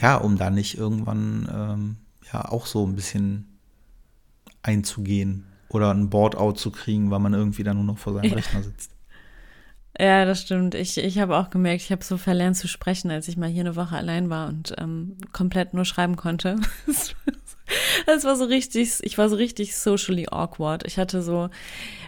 [0.00, 1.96] ja, um da nicht irgendwann ähm,
[2.32, 3.58] ja auch so ein bisschen
[4.62, 8.34] einzugehen oder ein Board-out zu kriegen, weil man irgendwie dann nur noch vor seinem Ja.
[8.34, 8.90] Rechner sitzt.
[9.98, 10.74] Ja, das stimmt.
[10.74, 13.60] Ich, ich habe auch gemerkt, ich habe so verlernt zu sprechen, als ich mal hier
[13.60, 16.56] eine Woche allein war und ähm, komplett nur schreiben konnte.
[18.06, 20.84] Das war so richtig, ich war so richtig socially awkward.
[20.86, 21.48] Ich hatte so,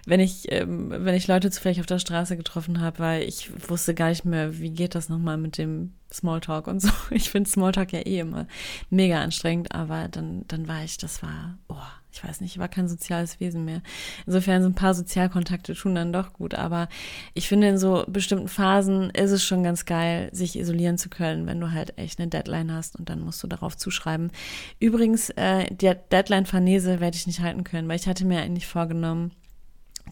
[0.07, 3.95] wenn ich, ähm, wenn ich Leute zufällig auf der Straße getroffen habe, weil ich wusste
[3.95, 6.91] gar nicht mehr, wie geht das nochmal mit dem Smalltalk und so.
[7.11, 8.47] Ich finde Smalltalk ja eh immer
[8.91, 11.77] mega anstrengend, aber dann, dann war ich, das war, oh,
[12.15, 13.83] ich weiß nicht, ich war kein soziales Wesen mehr.
[14.25, 16.89] Insofern so ein paar Sozialkontakte tun dann doch gut, aber
[17.35, 21.47] ich finde, in so bestimmten Phasen ist es schon ganz geil, sich isolieren zu können,
[21.47, 24.31] wenn du halt echt eine Deadline hast und dann musst du darauf zuschreiben.
[24.79, 29.33] Übrigens, äh, die Deadline-Farnese werde ich nicht halten können, weil ich hatte mir eigentlich vorgenommen,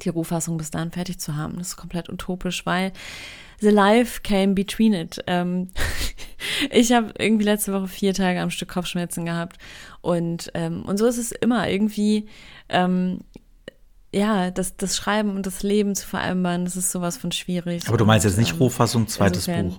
[0.01, 1.59] die Rohfassung bis dahin fertig zu haben.
[1.59, 2.93] Das ist komplett utopisch, weil
[3.61, 5.23] the life came between it.
[5.27, 5.69] Ähm,
[6.71, 9.59] ich habe irgendwie letzte Woche vier Tage am Stück Kopfschmerzen gehabt
[10.01, 12.27] und, ähm, und so ist es immer irgendwie,
[12.69, 13.21] ähm,
[14.15, 17.89] ja, das, das Schreiben und das Leben zu vereinbaren, das ist sowas von schwierig.
[17.89, 19.79] Aber du meinst jetzt nicht ähm, Rohfassung, zweites insofern- Buch.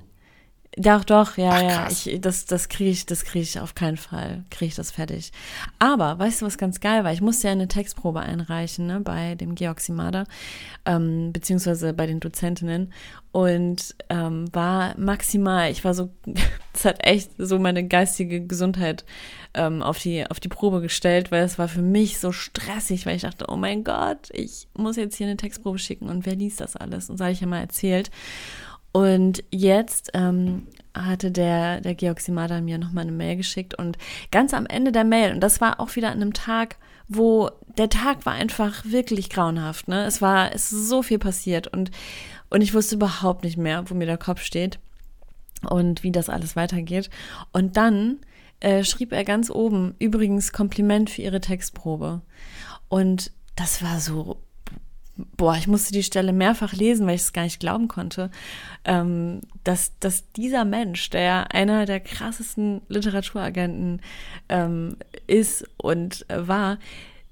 [0.77, 1.87] Doch, doch, ja, Ach, ja.
[1.89, 4.43] Ich, das das kriege ich, das kriege ich auf keinen Fall.
[4.49, 5.31] Kriege ich das fertig.
[5.77, 7.13] Aber weißt du, was ganz geil war?
[7.13, 10.23] Ich musste ja eine Textprobe einreichen, ne, bei dem Georg Simada,
[10.85, 12.91] ähm, beziehungsweise bei den Dozentinnen.
[13.31, 16.09] Und ähm, war maximal, ich war so,
[16.73, 19.05] das hat echt so meine geistige Gesundheit
[19.53, 23.15] ähm, auf, die, auf die Probe gestellt, weil es war für mich so stressig, weil
[23.15, 26.61] ich dachte, oh mein Gott, ich muss jetzt hier eine Textprobe schicken und wer liest
[26.61, 27.11] das alles?
[27.11, 28.09] Und so habe ich ja mal erzählt.
[28.93, 33.97] Und jetzt ähm, hatte der, der Georg Simada mir nochmal eine Mail geschickt und
[34.31, 36.77] ganz am Ende der Mail, und das war auch wieder an einem Tag,
[37.07, 40.05] wo der Tag war einfach wirklich grauenhaft, ne?
[40.05, 41.89] Es war, es ist so viel passiert und,
[42.49, 44.79] und ich wusste überhaupt nicht mehr, wo mir der Kopf steht
[45.67, 47.09] und wie das alles weitergeht.
[47.51, 48.19] Und dann
[48.59, 52.21] äh, schrieb er ganz oben, übrigens Kompliment für ihre Textprobe.
[52.89, 54.37] Und das war so,
[55.15, 58.31] boah, ich musste die Stelle mehrfach lesen, weil ich es gar nicht glauben konnte,
[58.85, 64.01] ähm, dass, dass dieser Mensch, der einer der krassesten Literaturagenten
[64.49, 64.97] ähm,
[65.27, 66.79] ist und war,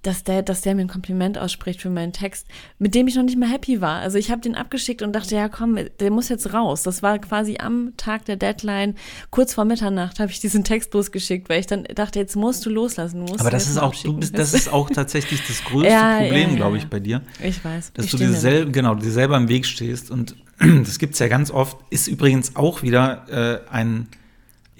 [0.01, 2.47] dass der, dass der mir ein Kompliment ausspricht für meinen Text,
[2.79, 3.99] mit dem ich noch nicht mal happy war.
[3.99, 6.83] Also ich habe den abgeschickt und dachte, ja komm, der muss jetzt raus.
[6.83, 8.95] Das war quasi am Tag der Deadline,
[9.29, 12.69] kurz vor Mitternacht, habe ich diesen Text losgeschickt, weil ich dann dachte, jetzt musst du
[12.69, 13.21] loslassen.
[13.21, 16.51] Musst Aber das ist auch, du bist, das ist auch tatsächlich das größte Ja, Problem,
[16.51, 16.83] ja, glaube ja.
[16.83, 17.21] ich, bei dir.
[17.43, 17.93] Ich weiß.
[17.93, 20.09] Dass ich du dir selber, genau, dir selber im Weg stehst.
[20.09, 24.07] Und das gibt es ja ganz oft, ist übrigens auch wieder äh, ein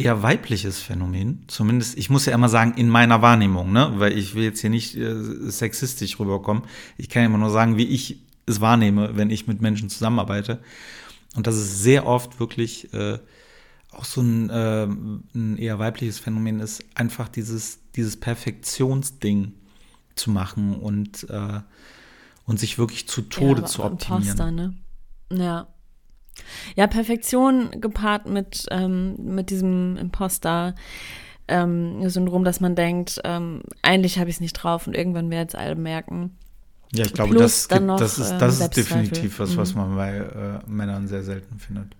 [0.03, 1.43] eher weibliches Phänomen.
[1.47, 3.93] Zumindest, ich muss ja immer sagen, in meiner Wahrnehmung, ne?
[3.95, 5.15] Weil ich will jetzt hier nicht äh,
[5.49, 6.63] sexistisch rüberkommen.
[6.97, 10.59] Ich kann ja immer nur sagen, wie ich es wahrnehme, wenn ich mit Menschen zusammenarbeite.
[11.35, 13.19] Und das ist sehr oft wirklich äh,
[13.91, 19.53] auch so ein, äh, ein eher weibliches Phänomen ist, einfach dieses, dieses Perfektionsding
[20.15, 21.59] zu machen und, äh,
[22.45, 24.23] und sich wirklich zu Tode aber zu optimieren.
[24.23, 24.75] Imposter, ne?
[25.31, 25.67] Ja.
[26.75, 34.35] Ja, Perfektion gepaart mit, ähm, mit diesem Imposter-Syndrom, dass man denkt, ähm, eigentlich habe ich
[34.37, 36.35] es nicht drauf und irgendwann werden es alle merken.
[36.93, 39.03] Ja, ich glaube, Plus das, gibt, noch, das ist, ähm, das ist Selbstzweifel.
[39.03, 39.79] definitiv was, was Mhm.
[39.81, 41.95] man bei äh, Männern sehr selten findet.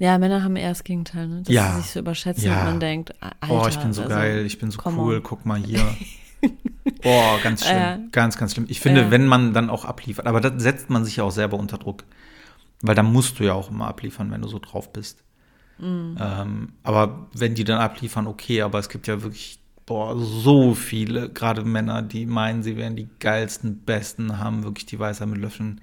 [0.00, 1.42] Ja, Männer haben eher das Gegenteil, ne?
[1.42, 1.74] dass Ja.
[1.76, 2.58] sie sich so überschätzen Ja.
[2.60, 5.22] und man denkt, Alter, oh, ich bin so also, geil, ich bin so cool, on.
[5.22, 5.84] guck mal hier.
[7.04, 7.98] oh, ganz schlimm, Ja.
[8.10, 8.66] ganz, ganz schlimm.
[8.68, 9.10] Ich finde, Ja.
[9.12, 12.02] wenn man dann auch abliefert, aber da setzt man sich ja auch selber unter Druck.
[12.82, 15.22] Weil da musst du ja auch immer abliefern, wenn du so drauf bist.
[15.78, 16.16] Mhm.
[16.18, 21.30] Ähm, aber wenn die dann abliefern, okay, aber es gibt ja wirklich boah, so viele,
[21.30, 25.80] gerade Männer, die meinen, sie wären die geilsten, besten, haben wirklich die Weisheit mit Löffeln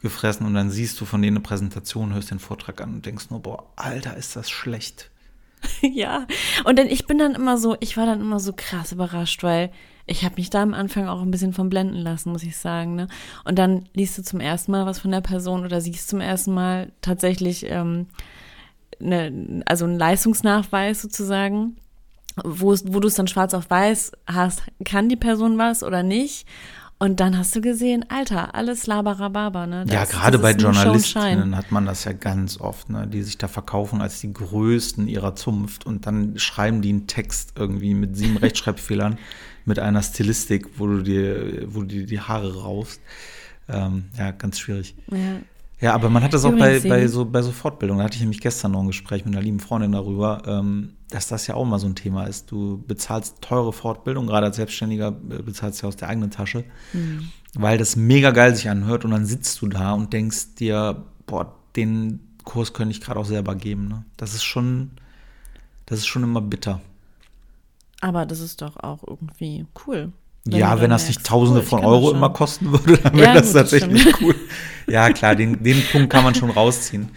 [0.00, 3.28] gefressen und dann siehst du von denen eine Präsentation, hörst den Vortrag an und denkst
[3.28, 5.10] nur, boah, Alter, ist das schlecht.
[5.82, 6.26] ja,
[6.64, 9.70] und dann ich bin dann immer so, ich war dann immer so krass überrascht, weil
[10.10, 12.96] ich habe mich da am Anfang auch ein bisschen von blenden lassen, muss ich sagen.
[12.96, 13.06] Ne?
[13.44, 16.52] Und dann liest du zum ersten Mal was von der Person oder siehst zum ersten
[16.52, 18.06] Mal tatsächlich ähm,
[18.98, 21.76] ne, also einen Leistungsnachweis sozusagen,
[22.44, 26.46] wo, wo du es dann schwarz auf weiß hast, kann die Person was oder nicht?
[27.02, 29.86] Und dann hast du gesehen, Alter, alles laberababa, ne?
[29.88, 33.38] ja, Das- gerade das bei Journalistinnen hat man das ja ganz oft, ne, die sich
[33.38, 38.16] da verkaufen als die Größten ihrer Zunft und dann schreiben die einen Text irgendwie mit
[38.18, 39.16] sieben Rechtschreibfehlern,
[39.70, 43.00] mit einer Stilistik, wo du dir, wo du dir die Haare raufst.
[43.68, 44.96] Ähm, ja, ganz schwierig.
[45.10, 45.40] Ja.
[45.80, 48.00] Ja, aber man hat das auch bei, bei, so, bei so Fortbildungen.
[48.00, 51.28] Da hatte ich nämlich gestern noch ein Gespräch mit einer lieben Freundin darüber, ähm, dass
[51.28, 52.50] das ja auch mal so ein Thema ist.
[52.50, 56.64] Du bezahlst teure Fortbildung, gerade als Selbstständiger äh, bezahlst du ja aus der eigenen Tasche,
[57.54, 61.54] weil das mega geil sich anhört und dann sitzt du da und denkst dir, boah,
[61.76, 63.88] den Kurs könnte ich gerade auch selber geben.
[63.88, 64.04] Ne?
[64.18, 64.90] Das ist schon,
[65.86, 66.82] das ist schon immer bitter.
[68.00, 70.12] Aber das ist doch auch irgendwie cool.
[70.44, 73.32] Wenn ja, wenn das nicht Tausende cool, von das Euro immer kosten würde, dann wäre
[73.34, 74.16] Ja, das gut, das tatsächlich stimmt.
[74.20, 74.34] cool.
[74.86, 77.10] Ja, klar, den, den Punkt kann man schon rausziehen.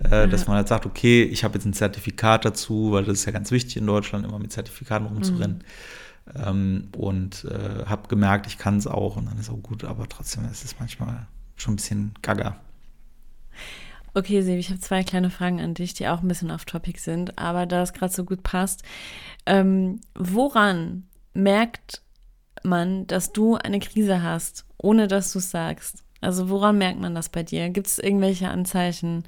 [0.00, 3.24] Äh, Dass man halt sagt, okay, ich habe jetzt ein Zertifikat dazu, weil das ist
[3.26, 5.64] ja ganz wichtig in Deutschland, immer mit Zertifikaten rumzurennen.
[6.26, 6.42] Mhm.
[6.44, 10.08] Ähm, und äh, habe gemerkt, ich kann es auch und dann ist auch gut, aber
[10.08, 12.56] trotzdem ist es manchmal schon ein bisschen gaga.
[14.16, 17.38] Okay, Sebi, ich habe zwei kleine Fragen an dich, die auch ein bisschen off-topic sind,
[17.38, 18.82] aber da es gerade so gut passt.
[19.44, 22.00] Ähm, woran merkt
[22.62, 26.02] man, dass du eine Krise hast, ohne dass du es sagst?
[26.22, 27.68] Also woran merkt man das bei dir?
[27.68, 29.24] Gibt es irgendwelche Anzeichen,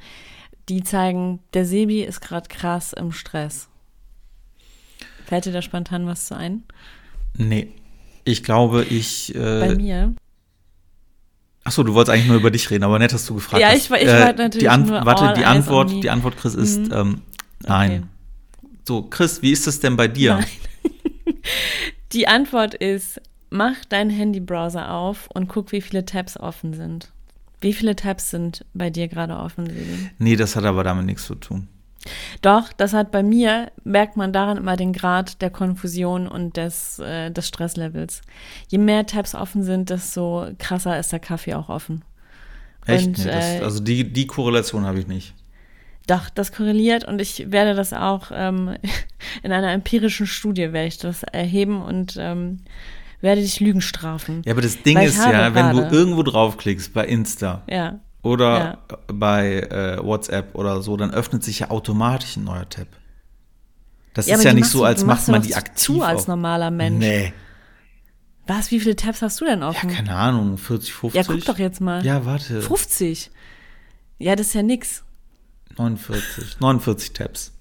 [0.71, 3.69] die zeigen, der Sebi ist gerade krass im Stress?
[5.27, 6.63] Fällt dir da spontan was zu ein?
[7.37, 7.69] Nee.
[8.25, 9.35] Ich glaube, ich.
[9.35, 10.15] Bei Äh, mir?
[11.69, 13.77] Achso, du wolltest eigentlich nur über dich reden, aber nett, dass du gefragt Ja, hast.
[13.79, 16.79] ich war- ich Äh, war natürlich die An Warte, die Antwort, die Antwort, Chris, ist
[16.89, 16.93] Mhm.
[16.93, 17.21] ähm,
[17.67, 17.91] nein.
[17.91, 18.03] Okay.
[18.87, 20.41] So, Chris, wie ist es denn bei dir?
[22.13, 27.11] Die Antwort ist, mach deinen Handybrowser auf und guck, wie viele Tabs offen sind.
[27.61, 29.69] Wie viele Tabs sind bei dir gerade offen?
[30.19, 31.69] Nee, das hat aber damit nichts zu tun.
[32.43, 36.99] Doch, das hat bei mir, merkt man daran immer den Grad der Konfusion und des,
[37.01, 38.23] äh, des Stresslevels.
[38.69, 42.05] Je mehr Tabs offen sind, desto krasser ist der Kaffee auch offen.
[42.87, 43.07] Echt?
[43.07, 45.35] Und, nee, das, äh, also die, die Korrelation habe ich nicht.
[46.07, 48.77] Doch, das korreliert und ich werde das auch ähm,
[49.43, 52.61] in einer empirischen Studie werde ich das erheben und ähm,
[53.21, 54.43] werde dich Lügen strafen.
[54.47, 58.01] Ja, aber das Ding ist ja, wenn du irgendwo draufklickst bei Insta Ja.
[58.29, 62.87] Oder bei äh, WhatsApp oder so, dann öffnet sich ja automatisch ein neuer Tab.
[64.15, 66.03] Das Ja, ist ja nicht so, als macht man die zu aktiv.
[66.03, 66.29] als auf.
[66.29, 66.99] normaler Mensch.
[66.99, 67.33] Nee.
[68.47, 69.91] Was, wie viele Tabs hast du denn Ja, offen?
[69.91, 71.15] keine Ahnung, 40, 50?
[71.27, 72.05] Ja, guck doch jetzt mal.
[72.05, 72.63] Ja, warte.
[72.63, 73.31] 50.
[74.19, 75.05] Ja, das ist ja nix.
[75.77, 76.59] 49.
[76.61, 77.53] 49 Tabs.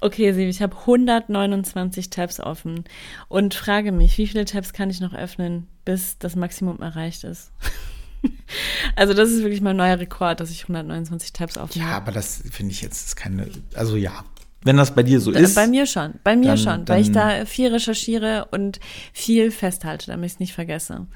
[0.00, 2.84] Okay, Sieb, ich habe 129 Tabs offen
[3.28, 7.50] und frage mich, wie viele Tabs kann ich noch öffnen, bis das Maximum erreicht ist?
[8.96, 12.42] also das ist wirklich mein neuer Rekord, dass ich 129 Tabs offen Ja, aber das
[12.50, 13.48] finde ich jetzt ist keine.
[13.74, 14.24] Also ja.
[14.62, 15.54] Wenn das bei dir so Äh, ist.
[15.54, 18.80] Bei mir schon, bei mir dann- schon, weil ich dann- da viel recherchiere und
[19.12, 21.06] viel festhalte, damit ich es nicht vergesse.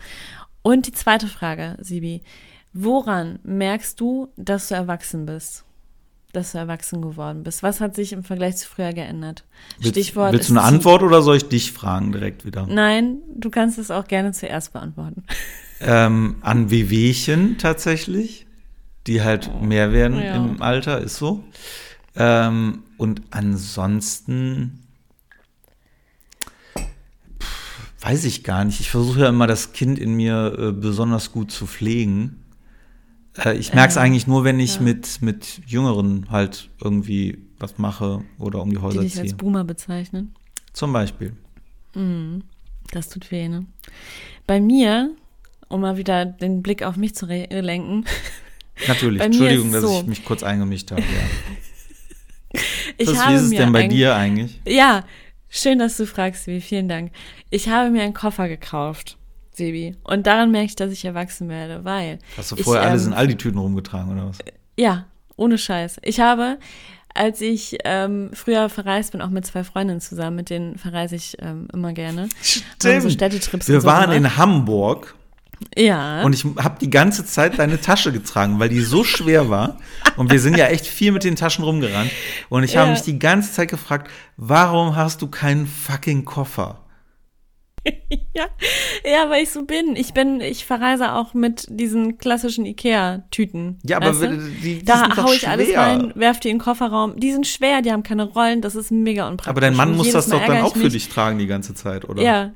[0.62, 2.22] Und die zweite Frage, Sibi,
[2.72, 5.64] woran merkst du, dass du erwachsen bist?
[6.33, 7.62] Dass du erwachsen geworden bist?
[7.62, 9.45] Was hat sich im Vergleich zu früher geändert?
[9.79, 10.33] willst, Stichwort.
[10.33, 12.66] Willst du eine Antwort oder soll ich dich fragen direkt wieder?
[12.66, 15.25] Nein, du kannst es auch gerne zuerst beantworten.
[15.81, 18.47] Ähm, an Wehwehchen tatsächlich,
[19.07, 20.37] die halt mehr werden Ja.
[20.37, 21.45] im Alter, ist so.
[22.16, 24.87] Ähm, und ansonsten
[27.40, 28.81] pff, weiß ich gar nicht.
[28.81, 32.41] Ich versuche ja immer das Kind in mir äh, besonders gut zu pflegen.
[33.38, 34.83] Äh, ich merke es Ähm, eigentlich nur, wenn ich ja.
[34.83, 39.37] mit, mit Jüngeren halt irgendwie was mache oder um die Die Häuser dich als ziehe.
[39.37, 40.35] Boomer bezeichnen.
[40.73, 41.35] Zum Beispiel.
[42.90, 43.66] Das tut weh, ne?
[44.47, 45.11] Bei mir,
[45.68, 48.05] um mal wieder den Blick auf mich zu re- lenken,
[48.88, 49.21] Natürlich.
[49.21, 50.01] Entschuldigung, dass so.
[50.01, 51.03] ich mich kurz eingemischt habe.
[51.03, 52.61] Ja.
[52.99, 54.61] ich Chris, habe wie ist es denn bei dir eigentlich?
[54.66, 55.05] Ja,
[55.51, 56.61] schön, dass du fragst, Sebi.
[56.61, 57.12] Vielen Dank.
[57.51, 59.18] Ich habe mir einen Koffer gekauft,
[59.52, 59.96] Sebi.
[60.04, 62.18] Und daran merke ich, dass ich erwachsen werde, weil.
[62.36, 64.38] Hast du ich, vorher alles ähm, in Aldi-Tüten rumgetragen oder was?
[64.78, 65.98] Ja, ohne Scheiß.
[66.02, 66.58] Ich habe,
[67.14, 71.36] als ich ähm, früher verreist bin, auch mit zwei Freundinnen zusammen, mit denen verreise ich
[71.40, 72.28] ähm, immer gerne.
[72.84, 74.16] Haben so Städtetrips Wir so waren gemacht.
[74.16, 75.14] in Hamburg
[75.76, 76.22] Ja.
[76.22, 79.76] und ich habe die ganze Zeit deine Tasche getragen, weil die so schwer war.
[80.16, 82.10] Und wir sind ja echt viel mit den Taschen rumgerannt.
[82.48, 82.92] Und ich habe Ja.
[82.92, 86.78] mich die ganze Zeit gefragt, warum hast du keinen fucking Koffer?
[88.35, 88.47] Ja,
[89.05, 89.95] ja, weil ich so bin.
[89.97, 93.79] Ich bin, ich verreise auch mit diesen klassischen Ikea-Tüten.
[93.83, 95.81] Ja, aber die, die da hau ich alles schwer.
[95.81, 97.18] rein, werf die in den Kofferraum.
[97.21, 99.51] Die sind schwer, die haben keine Rollen, das ist mega unpraktisch.
[99.51, 102.09] Aber dein Mann muss das Mal doch dann auch für dich tragen die ganze Zeit,
[102.09, 102.23] oder?
[102.23, 102.53] Ja,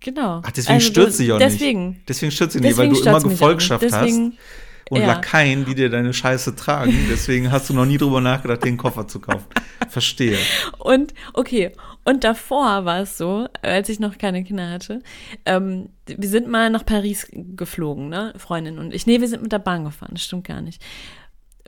[0.00, 0.40] genau.
[0.44, 2.08] Ach, deswegen Also stürzt sie auch deswegen, nicht.
[2.08, 3.82] Deswegen stürzt sie nicht, weil Deswegen du immer Gefolgschaft.
[3.82, 5.06] Deswegen- hast und ja.
[5.06, 7.06] Lakaien, die dir deine Scheiße tragen.
[7.08, 9.46] Deswegen hast du noch nie drüber nachgedacht, den Koffer zu kaufen.
[9.88, 10.36] Verstehe.
[10.78, 11.70] Und okay,
[12.04, 15.00] und davor war es so, als ich noch keine Kinder hatte,
[15.46, 19.06] ähm, wir sind mal nach Paris geflogen, ne, Freundin und ich.
[19.06, 20.82] Nee, wir sind mit der Bahn gefahren, das stimmt gar nicht.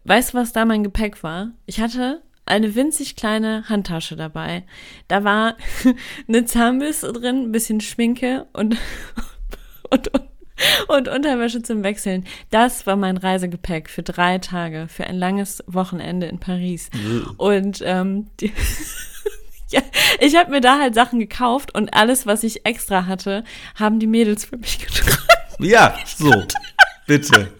[0.04, 1.52] Weißt du, was da mein Gepäck war?
[1.66, 4.64] Ich hatte eine winzig kleine Handtasche dabei.
[5.06, 5.56] Da war
[6.28, 8.76] eine Zahnbürste drin, ein bisschen Schminke und,
[9.90, 10.31] und, und,
[10.88, 12.24] und Unterwäsche zum Wechseln.
[12.50, 16.90] Das war mein Reisegepäck für drei Tage, für ein langes Wochenende in Paris.
[17.36, 18.52] Und ähm, die,
[19.70, 19.80] ja,
[20.20, 23.44] ich habe mir da halt Sachen gekauft und alles, was ich extra hatte,
[23.74, 25.22] haben die Mädels für mich getragen.
[25.58, 26.32] Ja, so.
[27.06, 27.52] Bitte.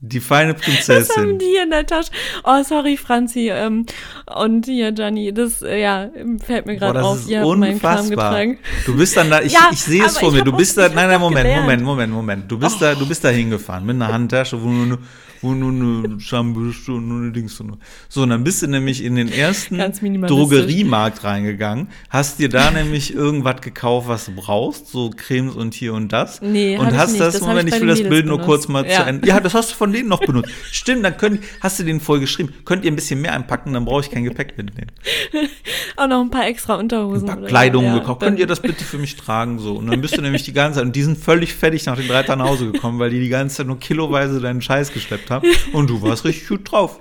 [0.00, 1.38] Die feine Was haben Prinzessin.
[1.38, 2.10] die in der Tasche?
[2.44, 3.48] Oh, sorry, Franzi.
[3.50, 3.86] Ähm,
[4.34, 6.10] und hier, Gianni, das, äh, ja,
[6.44, 7.20] fällt mir gerade auf.
[7.20, 8.44] ist Ihr unfassbar.
[8.84, 10.44] Du bist dann da, ich, Ja, ich sehe es vor mir.
[10.44, 11.48] Du bist da, nein, nein, Moment.
[11.56, 12.50] Moment, Moment, Moment.
[12.52, 14.98] Du bist da, du bist da hingefahren mit einer Handtasche, wo nur,
[15.42, 15.70] wo nur
[16.04, 17.60] eine Schambüste und nur eine Dings
[18.08, 18.22] so.
[18.22, 19.78] Und dann bist du nämlich in den ersten.
[20.26, 25.94] Drogeriemarkt reingegangen, hast dir da nämlich irgendwas gekauft, was du brauchst, so Cremes und hier
[25.94, 26.40] und das.
[26.42, 27.20] Nee, und ich hast nicht.
[27.20, 28.46] das, Das Moment, ich ich will das Bild nur benutzt.
[28.46, 29.04] kurz mal zu Ja.
[29.04, 29.26] Ende.
[29.28, 30.50] Ja, das hast du von denen noch benutzt.
[30.72, 32.52] Stimmt, dann könnt, hast du denen voll geschrieben.
[32.64, 34.90] Könnt ihr ein bisschen mehr einpacken, dann brauche ich kein Gepäck mitnehmen.
[35.96, 37.28] Auch noch ein paar extra Unterhosen.
[37.30, 37.46] ein paar.
[37.48, 38.20] Kleidungen Ja, gekauft.
[38.20, 39.58] Könnt ihr das bitte für mich tragen?
[39.58, 39.74] So.
[39.76, 42.08] Und dann bist du nämlich die ganze Zeit, und die sind völlig fertig nach den
[42.08, 45.25] drei Tagen nach Hause gekommen, weil die die ganze Zeit nur kiloweise deinen Scheiß geschleppt
[45.30, 45.48] haben.
[45.72, 47.00] Und du warst richtig gut drauf.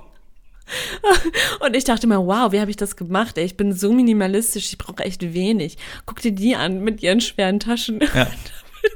[1.59, 3.37] Und ich dachte mir, wow, wie habe ich das gemacht?
[3.37, 5.77] Ey, ich bin so minimalistisch, ich brauche echt wenig.
[6.05, 7.99] Guck dir die an mit ihren schweren Taschen.
[8.13, 8.27] Ja.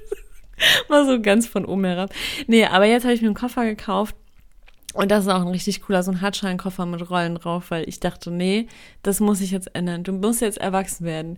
[0.89, 2.13] Mal so ganz von oben herab.
[2.47, 4.15] Nee, aber jetzt habe ich mir einen Koffer gekauft.
[4.93, 7.99] Und das ist auch ein richtig cooler, so ein Hartscheinkoffer mit Rollen drauf, weil ich
[7.99, 8.67] dachte, nee,
[9.03, 10.03] das muss ich jetzt ändern.
[10.03, 11.37] Du musst jetzt erwachsen werden.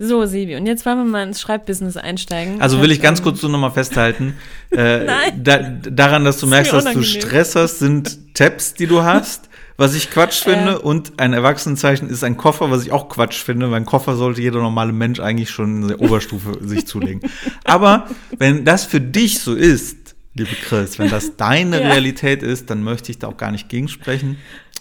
[0.00, 2.60] So, Sebi, und jetzt wollen wir mal ins Schreibbusiness einsteigen.
[2.60, 4.34] Also will ich ganz Ähm, kurz so nochmal festhalten.
[4.70, 5.42] Äh, Nein.
[5.42, 5.58] da,
[5.90, 7.02] daran, dass du ist merkst, dass du.
[7.02, 9.48] Stress hast, sind Tabs, die du hast.
[9.78, 10.72] Was ich Quatsch finde.
[10.72, 10.76] Ja.
[10.76, 13.70] Und ein Erwachsenenzeichen ist ein Koffer, was ich auch Quatsch finde.
[13.70, 17.22] Weil ein Koffer sollte jeder normale Mensch eigentlich schon in der Oberstufe sich zulegen.
[17.64, 19.97] Aber wenn das für dich so ist,
[20.38, 21.88] liebe Chris, wenn das deine Ja.
[21.88, 24.36] Realität ist, dann möchte ich da auch gar nicht gegensprechen.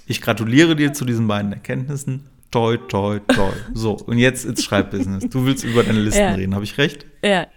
[0.05, 2.23] Ich gratuliere dir zu diesen beiden Erkenntnissen.
[2.51, 3.51] Toi, toi, toi.
[3.73, 5.25] So, und jetzt ins Schreibbusiness.
[5.29, 6.31] Du willst über deine Listen Ja.
[6.31, 7.05] reden, habe ich recht?
[7.23, 7.47] Ja.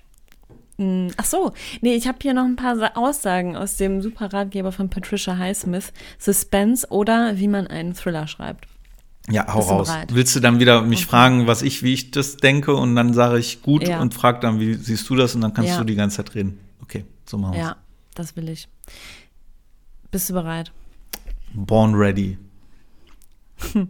[0.78, 4.72] Hm, Ach so, nee, ich habe hier noch ein paar Sa- Aussagen aus dem Superratgeber
[4.72, 8.66] von Patricia Highsmith, Suspense oder wie man einen Thriller schreibt.
[9.30, 9.88] Ja, hau raus.
[9.88, 10.08] bereit?
[10.14, 13.38] Willst du dann wieder mich fragen, was ich, wie ich das denke und dann sage
[13.38, 14.00] ich gut Ja.
[14.00, 15.78] und frag dann, wie siehst du das und dann kannst Ja.
[15.78, 16.58] du die ganze Zeit reden.
[16.82, 17.62] Okay, so machen wir's.
[17.62, 17.76] Ja,
[18.14, 18.68] das will ich.
[20.10, 20.72] Bist du bereit?
[21.54, 22.38] Born ready.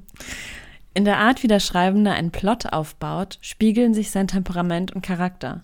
[0.92, 5.62] In der Art, wie der Schreibende einen Plot aufbaut, spiegeln sich sein Temperament und Charakter.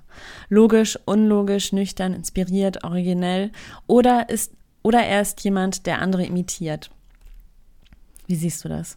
[0.49, 3.51] Logisch, unlogisch, nüchtern, inspiriert, originell
[3.87, 4.53] oder ist
[4.83, 6.93] oder er ist jemand, der andere imitiert.
[8.29, 8.97] Wie siehst du das?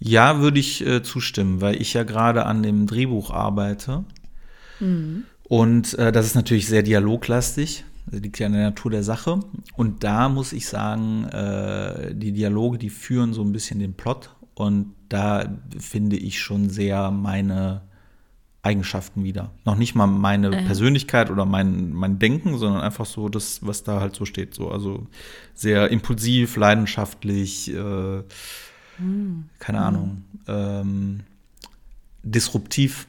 [0.00, 4.04] Ja, würde ich äh, zustimmen, weil ich ja gerade an dem Drehbuch arbeite.
[4.80, 5.22] Mhm.
[5.44, 7.84] Und äh, das ist natürlich sehr dialoglastig.
[8.06, 9.40] Das liegt ja in der Natur der Sache.
[9.76, 14.30] Und da muss ich sagen, äh, die Dialoge, die führen so ein bisschen den Plot.
[14.54, 15.46] Und da
[15.78, 17.82] finde ich schon sehr meine
[18.62, 19.50] Eigenschaften wieder.
[19.64, 24.00] Noch nicht mal meine Persönlichkeit oder mein, mein Denken, sondern einfach so das, was da
[24.00, 24.54] halt so steht.
[24.54, 25.06] So, also
[25.54, 28.22] sehr impulsiv, leidenschaftlich, äh,
[29.58, 31.20] keine Ahnung, ähm,
[32.22, 33.08] disruptiv.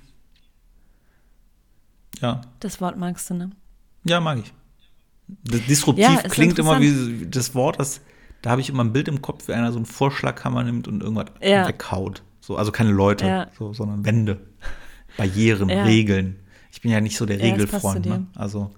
[2.20, 3.52] Ja, Das Wort magst du, ne?
[4.06, 4.54] ja, mag ich.
[5.28, 8.02] Disruptiv Ja, klingt immer wie das Wort, das,
[8.42, 11.02] da habe ich immer ein Bild im Kopf, wie einer so einen Vorschlaghammer nimmt und
[11.02, 11.68] irgendwas Ja.
[11.68, 12.24] weghaut.
[12.42, 13.48] So, also keine Leute, Ja.
[13.58, 14.42] so, sondern Wände,
[15.18, 15.70] Barrieren.
[15.70, 16.38] Regeln.
[16.72, 18.06] Ich bin ja nicht so der Regelfreund.
[18.06, 18.26] Ne?
[18.36, 18.72] Also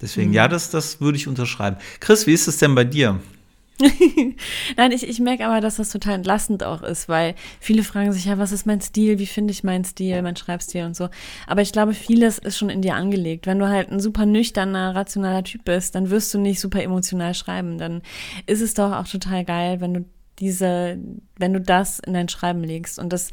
[0.00, 0.34] deswegen, Mhm.
[0.34, 1.76] ja, das, das würde ich unterschreiben.
[1.98, 3.20] Chris, wie ist es denn bei dir?
[4.76, 8.24] Nein, ich, ich merke aber, dass das total entlastend auch ist, weil viele fragen sich
[8.24, 11.08] ja, was ist mein Stil, wie finde ich meinen Stil, mein Schreibstil und so.
[11.46, 13.46] Aber ich glaube, vieles ist schon in dir angelegt.
[13.46, 17.34] Wenn du halt ein super nüchterner, rationaler Typ bist, dann wirst du nicht super emotional
[17.34, 17.78] schreiben.
[17.78, 18.02] Dann
[18.46, 20.04] ist es doch auch total geil, wenn du
[20.38, 20.98] diese,
[21.38, 22.98] wenn du das in dein Schreiben legst.
[22.98, 23.30] Und das,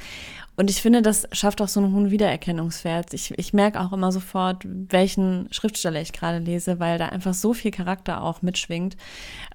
[0.55, 3.13] und ich finde, das schafft auch so einen hohen Wiedererkennungswert.
[3.13, 7.53] Ich, ich merke auch immer sofort, welchen Schriftsteller ich gerade lese, weil da einfach so
[7.53, 8.95] viel Charakter auch mitschwingt.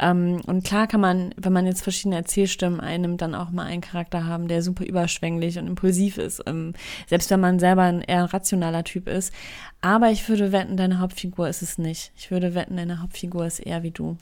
[0.01, 3.80] Ähm, und klar kann man, wenn man jetzt verschiedene Erzählstimmen einnimmt, dann auch mal einen
[3.80, 6.42] Charakter haben, der super überschwänglich und impulsiv ist.
[6.46, 6.74] Ähm,
[7.07, 9.32] selbst wenn man selber ein eher rationaler Typ ist.
[9.80, 12.12] Aber ich würde wetten, deine Hauptfigur ist es nicht.
[12.16, 14.18] Ich würde wetten, deine Hauptfigur ist eher wie du.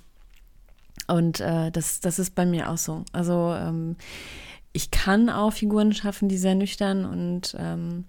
[1.09, 3.05] Und äh, das, das ist bei mir auch so.
[3.13, 3.97] Also ähm,
[4.73, 8.05] ich kann auch Figuren schaffen, die sehr nüchtern und, ähm,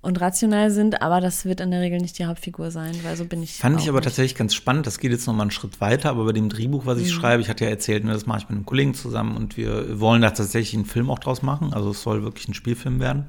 [0.00, 3.24] und rational sind, aber das wird in der Regel nicht die Hauptfigur sein, weil so
[3.24, 3.54] bin ich.
[3.56, 4.04] Fand ich aber nicht.
[4.04, 4.86] tatsächlich ganz spannend.
[4.86, 7.20] Das geht jetzt noch mal einen Schritt weiter, aber bei dem Drehbuch, was ich Mhm.
[7.20, 10.00] schreibe, ich hatte ja erzählt, ne, das mache ich mit einem Kollegen zusammen und wir
[10.00, 11.72] wollen da tatsächlich einen Film auch draus machen.
[11.74, 13.26] Also es soll wirklich ein Spielfilm werden.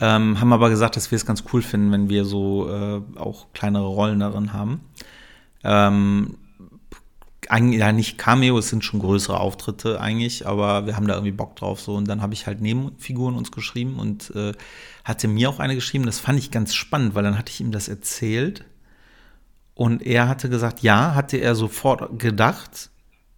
[0.00, 3.46] Ähm, haben aber gesagt, dass wir es ganz cool finden, wenn wir so äh, auch
[3.52, 4.80] kleinere Rollen darin haben.
[5.64, 6.36] Ähm,
[7.50, 11.32] eigentlich ja nicht Cameo, es sind schon größere Auftritte eigentlich, aber wir haben da irgendwie
[11.32, 14.52] Bock drauf so und dann habe ich halt Nebenfiguren uns geschrieben und äh,
[15.04, 17.72] hatte mir auch eine geschrieben, das fand ich ganz spannend, weil dann hatte ich ihm
[17.72, 18.64] das erzählt
[19.74, 22.90] und er hatte gesagt, ja, hatte er sofort gedacht,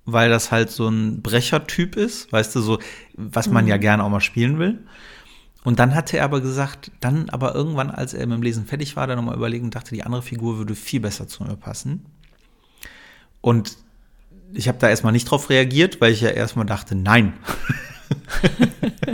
[0.07, 2.79] weil das halt so ein Brechertyp ist, weißt du, so,
[3.15, 4.79] was man ja gerne auch mal spielen will.
[5.63, 8.97] Und dann hatte er aber gesagt, dann aber irgendwann, als er mit dem Lesen fertig
[8.97, 12.07] war, dann nochmal überlegen und dachte, die andere Figur würde viel besser zu mir passen.
[13.43, 13.77] Und
[14.53, 17.35] ich habe da erstmal nicht drauf reagiert, weil ich ja erstmal dachte, nein.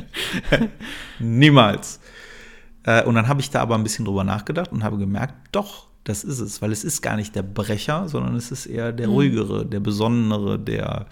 [1.19, 2.01] Niemals.
[2.85, 5.87] Äh, und dann habe ich da aber ein bisschen drüber nachgedacht und habe gemerkt, doch,
[6.05, 9.09] das ist es, weil es ist gar nicht der Brecher, sondern es ist eher der
[9.09, 9.13] mhm.
[9.13, 11.07] ruhigere, der besonnenere, der,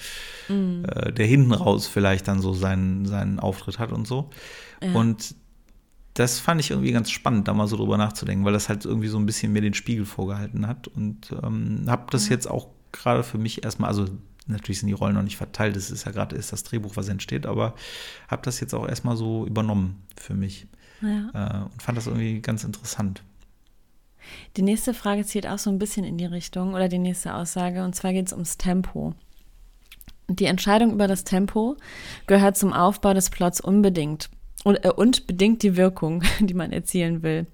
[0.49, 0.85] mhm.
[0.89, 4.31] äh, der hinten raus vielleicht dann so seinen, seinen Auftritt hat und so.
[4.81, 4.93] Ja.
[4.93, 5.35] Und
[6.15, 9.09] das fand ich irgendwie ganz spannend, da mal so drüber nachzudenken, weil das halt irgendwie
[9.09, 10.87] so ein bisschen mir den Spiegel vorgehalten hat.
[10.87, 12.35] Und ähm, habe das ja.
[12.35, 14.07] jetzt auch gerade für mich erstmal, also
[14.47, 17.09] natürlich sind die Rollen noch nicht verteilt, das ist ja gerade ist das Drehbuch, was
[17.09, 17.75] entsteht, aber
[18.29, 20.67] habe das jetzt auch erstmal so übernommen für mich.
[21.01, 21.31] Ja.
[21.33, 23.23] Äh, und fand das irgendwie ganz interessant.
[24.57, 27.85] Die nächste Frage zielt auch so ein bisschen in die Richtung oder die nächste Aussage
[27.85, 29.15] und zwar geht es ums Tempo.
[30.29, 31.77] Die Entscheidung über das Tempo
[32.27, 34.31] gehört zum Aufbau des Plots unbedingt
[34.65, 37.47] und, äh, und bedingt die Wirkung, die man erzielen will.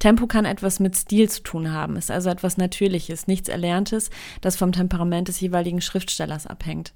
[0.00, 4.10] Tempo kann etwas mit Stil zu tun haben, ist also etwas Natürliches, nichts Erlerntes,
[4.40, 6.92] das vom Temperament des jeweiligen Schriftstellers abhängt.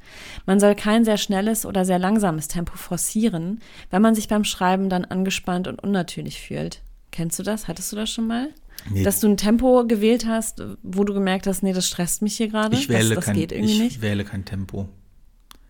[0.47, 3.61] Man soll kein sehr schnelles oder sehr langsames Tempo forcieren,
[3.91, 6.83] wenn man sich beim Schreiben dann angespannt und unnatürlich fühlt.
[7.13, 7.69] Kennst du das?
[7.69, 8.49] Hattest du das schon mal?
[8.91, 9.03] Nee.
[9.03, 12.49] Dass du ein Tempo gewählt hast, wo du gemerkt hast, nee, das stresst mich hier
[12.49, 12.77] gerade.
[12.77, 14.89] Ich wähle das, das kein, geht irgendwie ich wähle kein Tempo.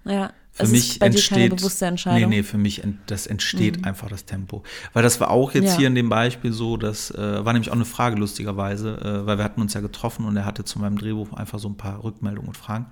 [0.04, 0.32] Ja.
[0.58, 2.30] Für es mich ist bei entsteht, dir keine bewusste Entscheidung.
[2.30, 3.84] Nee, nee, für mich das entsteht mhm.
[3.84, 4.64] einfach das Tempo.
[4.92, 5.76] Weil das war auch jetzt ja.
[5.76, 9.38] hier in dem Beispiel so, das äh, war nämlich auch eine Frage lustigerweise, äh, weil
[9.38, 12.02] wir hatten uns ja getroffen und er hatte zu meinem Drehbuch einfach so ein paar
[12.02, 12.86] Rückmeldungen und Fragen.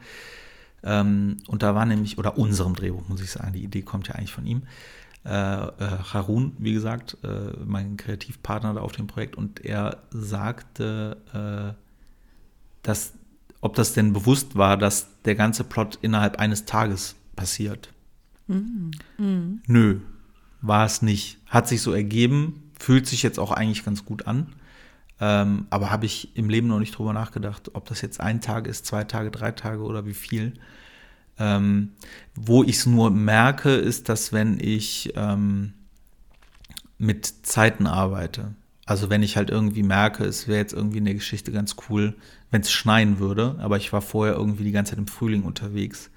[0.85, 4.15] Ähm, und da war nämlich, oder unserem Drehbuch muss ich sagen, die Idee kommt ja
[4.15, 4.63] eigentlich von ihm.
[5.25, 5.71] Äh, äh,
[6.13, 11.83] Harun, wie gesagt, äh, mein Kreativpartner da auf dem Projekt, und er sagte, äh,
[12.85, 13.15] dass,
[13.61, 17.93] ob das denn bewusst war, dass der ganze Plot innerhalb eines Tages passiert.
[18.47, 18.91] Mhm.
[19.19, 19.63] Mhm.
[19.67, 20.01] Nö,
[20.63, 21.39] war es nicht.
[21.47, 24.55] Hat sich so ergeben, fühlt sich jetzt auch eigentlich ganz gut an.
[25.19, 28.67] Ähm, aber habe ich im Leben noch nicht drüber nachgedacht, ob das jetzt ein Tag
[28.67, 30.55] ist, zwei Tage, drei Tage oder wie viel.
[31.39, 31.93] Ähm,
[32.35, 35.75] wo ich es nur merke, ist, dass wenn ich ähm,
[36.99, 38.55] mit Zeiten arbeite,
[38.87, 42.15] also wenn ich halt irgendwie merke, es wäre jetzt irgendwie in der Geschichte ganz cool,
[42.51, 46.11] wenn es schneien würde, aber ich war vorher irgendwie die ganze Zeit im Frühling unterwegs,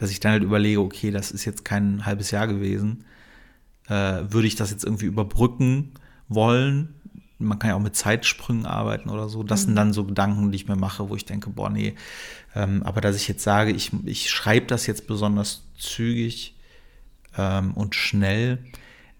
[0.00, 3.04] dass ich dann halt überlege, okay, das ist jetzt kein halbes Jahr gewesen,
[3.88, 5.92] äh, würde ich das jetzt irgendwie überbrücken
[6.28, 6.94] wollen
[7.40, 9.42] man kann ja auch mit Zeitsprüngen arbeiten oder so.
[9.42, 9.66] Das mhm.
[9.66, 11.94] sind dann so Gedanken, die ich mir mache, wo ich denke, boah, nee.
[12.54, 16.54] Ähm, aber dass ich jetzt sage, ich, ich schreibe das jetzt besonders zügig
[17.36, 18.58] ähm, und schnell,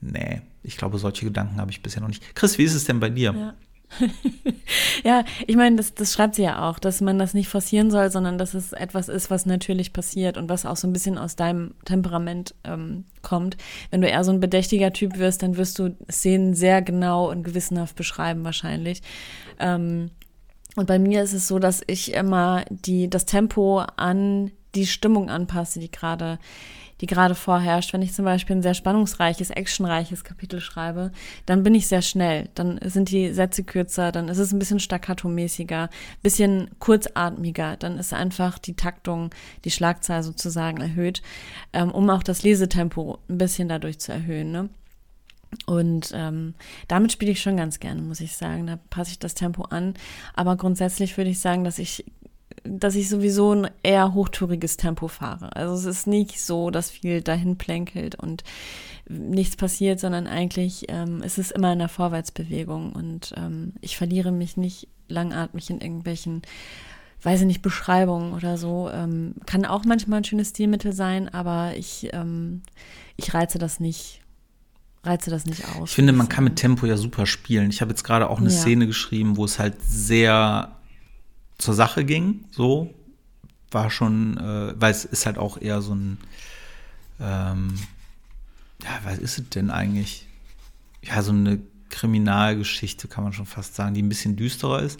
[0.00, 2.34] nee, ich glaube, solche Gedanken habe ich bisher noch nicht.
[2.34, 3.32] Chris, wie ist es denn bei dir?
[3.32, 3.54] Ja.
[5.04, 8.10] ja, ich meine, das, das schreibt sie ja auch, dass man das nicht forcieren soll,
[8.10, 11.36] sondern dass es etwas ist, was natürlich passiert und was auch so ein bisschen aus
[11.36, 13.56] deinem Temperament ähm, kommt.
[13.90, 17.42] Wenn du eher so ein bedächtiger Typ wirst, dann wirst du Szenen sehr genau und
[17.42, 19.02] gewissenhaft beschreiben wahrscheinlich.
[19.58, 20.10] Ähm,
[20.76, 25.28] und bei mir ist es so, dass ich immer die, das Tempo an die Stimmung
[25.28, 26.38] anpasse, die gerade
[27.00, 27.92] die gerade vorherrscht.
[27.92, 31.12] Wenn ich zum Beispiel ein sehr spannungsreiches, actionreiches Kapitel schreibe,
[31.46, 32.48] dann bin ich sehr schnell.
[32.54, 35.88] Dann sind die Sätze kürzer, dann ist es ein bisschen staccato-mäßiger,
[36.22, 37.76] bisschen kurzatmiger.
[37.76, 39.30] Dann ist einfach die Taktung,
[39.64, 41.22] die Schlagzahl sozusagen erhöht,
[41.72, 44.50] ähm, um auch das Lesetempo ein bisschen dadurch zu erhöhen.
[44.50, 44.68] Ne?
[45.66, 46.54] Und ähm,
[46.88, 48.66] damit spiele ich schon ganz gerne, muss ich sagen.
[48.66, 49.94] Da passe ich das Tempo an.
[50.34, 52.04] Aber grundsätzlich würde ich sagen, dass ich
[52.64, 55.54] dass ich sowieso ein eher hochtouriges Tempo fahre.
[55.56, 58.44] Also es ist nicht so, dass viel dahin plänkelt und
[59.08, 64.30] nichts passiert, sondern eigentlich ähm, ist es immer in der Vorwärtsbewegung und ähm, ich verliere
[64.30, 66.42] mich nicht langatmig in irgendwelchen,
[67.22, 68.88] weiß ich nicht, Beschreibungen oder so.
[68.92, 72.62] Ähm, kann auch manchmal ein schönes Stilmittel sein, aber ich, ähm,
[73.16, 74.20] ich reize das nicht
[75.02, 75.88] reize das nicht aus.
[75.88, 77.70] Ich finde, man kann mit Tempo ja super spielen.
[77.70, 78.54] Ich habe jetzt gerade auch eine ja.
[78.56, 80.76] Szene geschrieben, wo es halt sehr
[81.60, 82.92] zur Sache ging, so,
[83.70, 86.18] war schon, äh, weil es ist halt auch eher so ein,
[87.20, 87.74] ähm,
[88.82, 90.26] ja, was ist es denn eigentlich?
[91.02, 94.98] Ja, so eine Kriminalgeschichte, kann man schon fast sagen, die ein bisschen düsterer ist.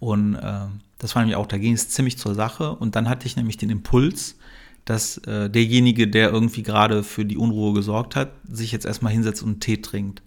[0.00, 0.66] Und äh,
[0.98, 2.74] das war nämlich auch, da ging es ziemlich zur Sache.
[2.74, 4.36] Und dann hatte ich nämlich den Impuls,
[4.84, 9.42] dass äh, derjenige, der irgendwie gerade für die Unruhe gesorgt hat, sich jetzt erstmal hinsetzt
[9.42, 10.22] und einen Tee trinkt.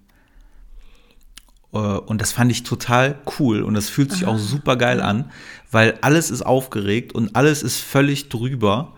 [1.75, 4.31] Äh, und das fand ich total cool und das fühlt sich Aha.
[4.33, 5.31] auch super geil an,
[5.71, 8.93] weil alles ist aufgeregt und alles ist völlig drüber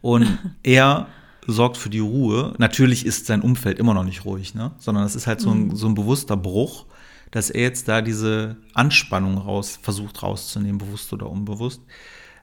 [0.00, 1.08] und er
[1.46, 2.54] sorgt für die Ruhe.
[2.58, 4.70] Natürlich ist sein Umfeld immer noch nicht ruhig, ne?
[4.78, 5.76] sondern es ist halt so ein, mhm.
[5.76, 6.86] so ein bewusster Bruch,
[7.32, 11.80] dass er jetzt da diese Anspannung raus versucht rauszunehmen, bewusst oder unbewusst.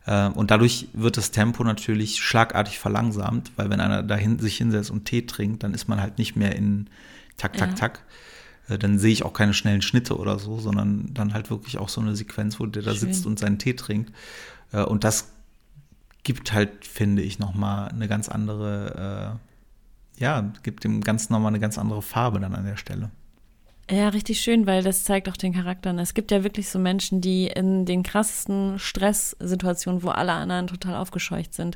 [0.05, 4.91] Äh, und dadurch wird das Tempo natürlich schlagartig verlangsamt, weil wenn einer da sich hinsetzt
[4.91, 6.89] und Tee trinkt, dann ist man halt nicht mehr in
[7.37, 7.75] Tak, Tak, ja.
[7.75, 8.03] Tak,
[8.77, 12.01] dann sehe ich auch keine schnellen Schnitte oder so, sondern dann halt wirklich auch so
[12.01, 13.11] eine Sequenz, wo der da Schön.
[13.11, 14.13] sitzt und seinen Tee trinkt.
[14.71, 15.31] Äh, und das
[16.23, 19.39] gibt halt, finde ich, nochmal eine ganz andere,
[20.17, 23.09] äh, ja, gibt dem Ganzen nochmal eine ganz andere Farbe dann an der Stelle.
[23.91, 25.97] Ja, richtig schön, weil das zeigt auch den Charakteren.
[25.97, 30.95] Es gibt ja wirklich so Menschen, die in den krassesten Stresssituationen, wo alle anderen total
[30.95, 31.75] aufgescheucht sind,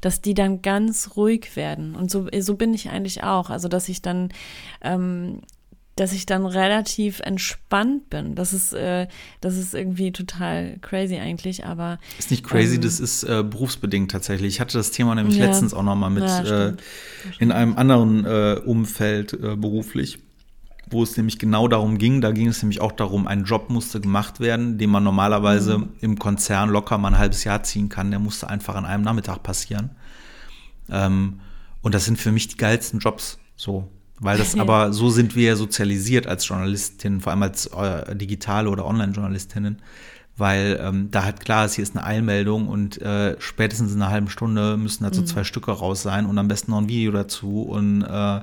[0.00, 1.96] dass die dann ganz ruhig werden.
[1.96, 3.50] Und so, so bin ich eigentlich auch.
[3.50, 4.30] Also, dass ich dann
[4.80, 5.42] ähm,
[6.00, 8.34] dass ich dann relativ entspannt bin.
[8.34, 9.06] Das ist, äh,
[9.42, 11.98] das ist irgendwie total crazy eigentlich, aber.
[12.18, 14.54] Ist nicht crazy, ähm, das ist äh, berufsbedingt tatsächlich.
[14.54, 15.44] Ich hatte das Thema nämlich ja.
[15.44, 16.76] letztens auch nochmal mit ja, äh,
[17.38, 20.20] in einem anderen äh, Umfeld äh, beruflich,
[20.88, 22.22] wo es nämlich genau darum ging.
[22.22, 25.88] Da ging es nämlich auch darum, ein Job musste gemacht werden, den man normalerweise mhm.
[26.00, 28.10] im Konzern locker mal ein halbes Jahr ziehen kann.
[28.10, 29.90] Der musste einfach an einem Nachmittag passieren.
[30.88, 31.40] Ähm,
[31.82, 33.38] und das sind für mich die geilsten Jobs.
[33.54, 33.90] So,
[34.20, 38.86] weil das aber, so sind wir sozialisiert als Journalistinnen, vor allem als äh, digitale oder
[38.86, 39.80] Online-Journalistinnen,
[40.36, 44.10] weil ähm, da halt klar ist, hier ist eine Eilmeldung und äh, spätestens in einer
[44.10, 45.26] halben Stunde müssen dazu mhm.
[45.26, 48.40] zwei Stücke raus sein und am besten noch ein Video dazu und äh,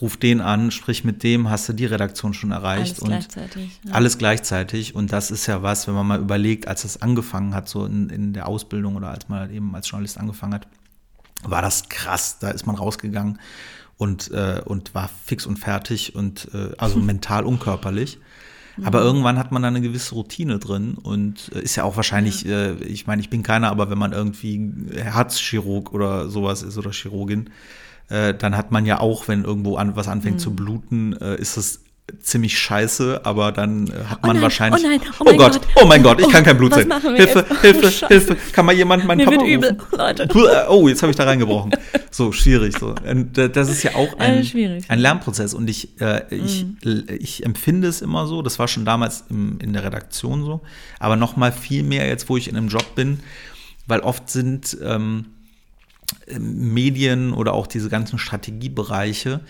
[0.00, 3.80] ruf den an, sprich mit dem, hast du die Redaktion schon erreicht alles und gleichzeitig,
[3.84, 3.92] ja.
[3.92, 7.68] alles gleichzeitig und das ist ja was, wenn man mal überlegt, als das angefangen hat,
[7.68, 10.66] so in, in der Ausbildung oder als man halt eben als Journalist angefangen hat,
[11.44, 13.38] war das krass, da ist man rausgegangen
[13.98, 18.18] und, äh, und war fix und fertig und äh, also mental und körperlich.
[18.84, 19.06] Aber mhm.
[19.06, 22.66] irgendwann hat man da eine gewisse Routine drin und äh, ist ja auch wahrscheinlich, ja.
[22.66, 26.90] Äh, ich meine, ich bin keiner, aber wenn man irgendwie Herzchirurg oder sowas ist oder
[26.90, 27.50] Chirurgin,
[28.08, 30.40] äh, dann hat man ja auch, wenn irgendwo an, was anfängt mhm.
[30.40, 31.80] zu bluten, äh, ist es
[32.20, 34.84] ziemlich scheiße, aber dann äh, hat oh man oh nein, wahrscheinlich.
[34.84, 36.92] Oh, nein, oh, oh Gott, Gott, oh mein Gott, ich kann kein Blut sehen.
[37.16, 38.36] Hilfe, Hilfe, oh, Hilfe.
[38.52, 40.28] Kann mal jemand meinen Mir Papa wird übel, Leute.
[40.68, 41.72] Oh, jetzt habe ich da reingebrochen.
[42.10, 42.78] So, schwierig.
[42.78, 42.94] So.
[43.08, 45.52] Und das ist ja auch ein, äh, ein Lernprozess.
[45.52, 47.04] Und ich, äh, ich, mhm.
[47.08, 50.62] ich empfinde es immer so, das war schon damals im, in der Redaktion so,
[51.00, 53.20] aber noch mal viel mehr jetzt, wo ich in einem Job bin,
[53.86, 55.26] weil oft sind ähm,
[56.38, 59.40] Medien oder auch diese ganzen Strategiebereiche,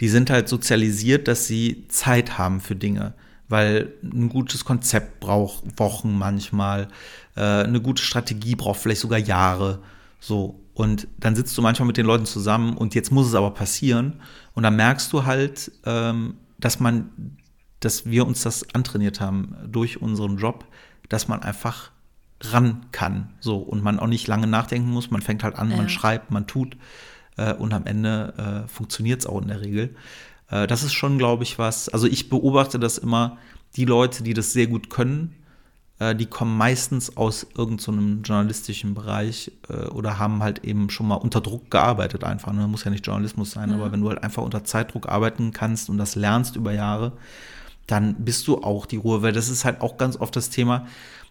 [0.00, 3.14] die sind halt sozialisiert, dass sie Zeit haben für Dinge,
[3.48, 6.88] weil ein gutes Konzept braucht Wochen manchmal,
[7.36, 9.80] äh, eine gute Strategie braucht vielleicht sogar Jahre.
[10.20, 10.60] So.
[10.74, 14.20] Und dann sitzt du manchmal mit den Leuten zusammen und jetzt muss es aber passieren.
[14.52, 17.38] Und dann merkst du halt, ähm, dass man,
[17.80, 20.66] dass wir uns das antrainiert haben durch unseren Job,
[21.08, 21.92] dass man einfach
[22.42, 23.30] ran kann.
[23.40, 23.56] So.
[23.56, 25.10] Und man auch nicht lange nachdenken muss.
[25.10, 25.78] Man fängt halt an, ja.
[25.78, 26.76] man schreibt, man tut
[27.36, 29.94] äh, und am Ende äh, funktioniert es auch in der Regel.
[30.50, 31.88] Äh, das ist schon, glaube ich, was.
[31.88, 33.38] Also ich beobachte das immer,
[33.76, 35.34] die Leute, die das sehr gut können,
[35.98, 41.08] äh, die kommen meistens aus irgendeinem so journalistischen Bereich äh, oder haben halt eben schon
[41.08, 42.52] mal unter Druck gearbeitet einfach.
[42.52, 42.66] Ne?
[42.68, 43.76] Muss ja nicht Journalismus sein, ja.
[43.76, 47.12] aber wenn du halt einfach unter Zeitdruck arbeiten kannst und das lernst über Jahre,
[47.86, 50.86] dann bist du auch die Ruhe, weil das ist halt auch ganz oft das Thema,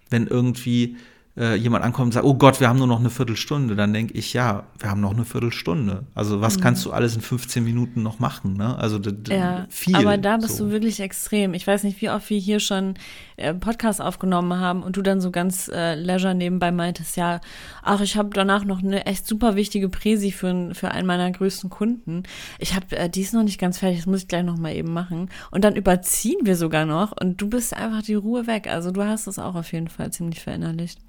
[0.10, 0.98] wenn irgendwie
[1.38, 4.14] äh, jemand ankommt und sagt, oh Gott, wir haben nur noch eine Viertelstunde, dann denke
[4.14, 6.04] ich, ja, wir haben noch eine Viertelstunde.
[6.14, 6.62] Also was mhm.
[6.62, 8.54] kannst du alles in 15 Minuten noch machen?
[8.54, 8.78] Ne?
[8.78, 9.96] Also ja, viel.
[9.96, 10.66] Aber da bist so.
[10.66, 11.54] du wirklich extrem.
[11.54, 12.94] Ich weiß nicht, wie oft wir hier schon
[13.36, 17.42] äh, Podcasts aufgenommen haben und du dann so ganz äh, leisure nebenbei meintest, ja,
[17.84, 21.70] ach, ich habe danach noch eine echt super wichtige Präsi für, für einen meiner größten
[21.70, 22.24] Kunden.
[22.60, 24.74] Ich habe äh, die ist noch nicht ganz fertig, das muss ich gleich noch mal
[24.74, 25.30] eben machen.
[25.52, 28.68] Und dann überziehen wir sogar noch und du bist einfach die Ruhe weg.
[28.68, 31.00] Also du hast es auch auf jeden Fall ziemlich verinnerlicht.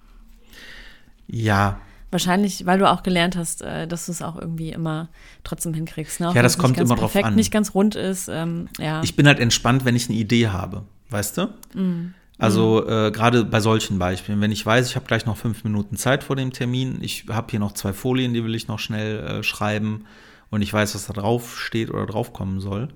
[1.27, 1.81] Ja.
[2.11, 5.09] Wahrscheinlich, weil du auch gelernt hast, äh, dass du es auch irgendwie immer
[5.45, 6.20] trotzdem hinkriegst.
[6.20, 6.33] Ne?
[6.35, 7.35] ja, das kommt immer drauf an.
[7.35, 8.29] nicht ganz rund ist.
[8.29, 9.03] Ähm, ja.
[9.03, 11.47] Ich bin halt entspannt, wenn ich eine Idee habe, weißt du?
[11.74, 12.14] Mm.
[12.39, 12.91] Also mm.
[12.91, 16.22] äh, gerade bei solchen Beispielen, wenn ich weiß, ich habe gleich noch fünf Minuten Zeit
[16.22, 19.43] vor dem Termin, ich habe hier noch zwei Folien, die will ich noch schnell äh,
[19.43, 20.05] schreiben
[20.51, 22.89] und ich weiß, was da drauf steht oder drauf kommen soll,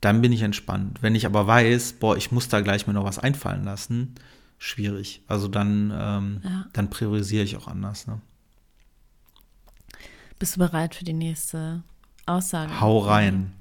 [0.00, 0.98] dann bin ich entspannt.
[1.00, 4.14] Wenn ich aber weiß, boah, ich muss da gleich mir noch was einfallen lassen,
[4.58, 5.22] schwierig.
[5.26, 6.66] Also dann, ähm, ja.
[6.72, 8.06] dann priorisiere ich auch anders.
[8.06, 8.20] Ne?
[10.38, 11.82] Bist du bereit für die nächste
[12.26, 12.80] Aussage?
[12.80, 13.52] Hau rein.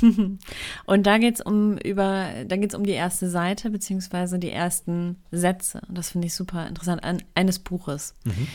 [0.86, 5.16] Und da geht es um über, da geht's um die erste Seite beziehungsweise die ersten
[5.30, 5.82] Sätze.
[5.88, 8.14] Das finde ich super interessant an, eines Buches.
[8.24, 8.48] Mhm.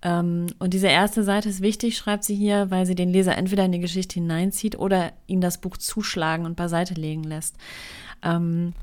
[0.00, 3.64] Ähm, und diese erste Seite ist wichtig, schreibt sie hier, weil sie den Leser entweder
[3.64, 7.56] in die Geschichte hineinzieht oder ihn das Buch zuschlagen und beiseite legen lässt.
[8.22, 8.74] Ähm,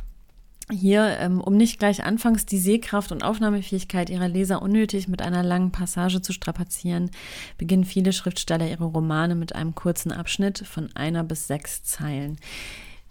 [0.71, 5.43] hier, ähm, um nicht gleich anfangs die Sehkraft und Aufnahmefähigkeit ihrer Leser unnötig mit einer
[5.43, 7.11] langen Passage zu strapazieren,
[7.57, 12.37] beginnen viele Schriftsteller ihre Romane mit einem kurzen Abschnitt von einer bis sechs Zeilen.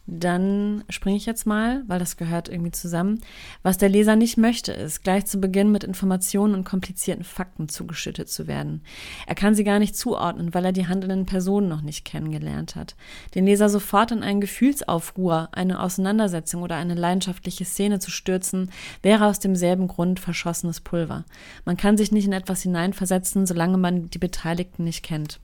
[0.07, 3.21] Dann springe ich jetzt mal, weil das gehört irgendwie zusammen.
[3.63, 8.29] Was der Leser nicht möchte, ist, gleich zu Beginn mit Informationen und komplizierten Fakten zugeschüttet
[8.29, 8.83] zu werden.
[9.27, 12.97] Er kann sie gar nicht zuordnen, weil er die handelnden Personen noch nicht kennengelernt hat.
[13.35, 18.71] Den Leser sofort in einen Gefühlsaufruhr, eine Auseinandersetzung oder eine leidenschaftliche Szene zu stürzen,
[19.03, 21.25] wäre aus demselben Grund verschossenes Pulver.
[21.65, 25.41] Man kann sich nicht in etwas hineinversetzen, solange man die Beteiligten nicht kennt.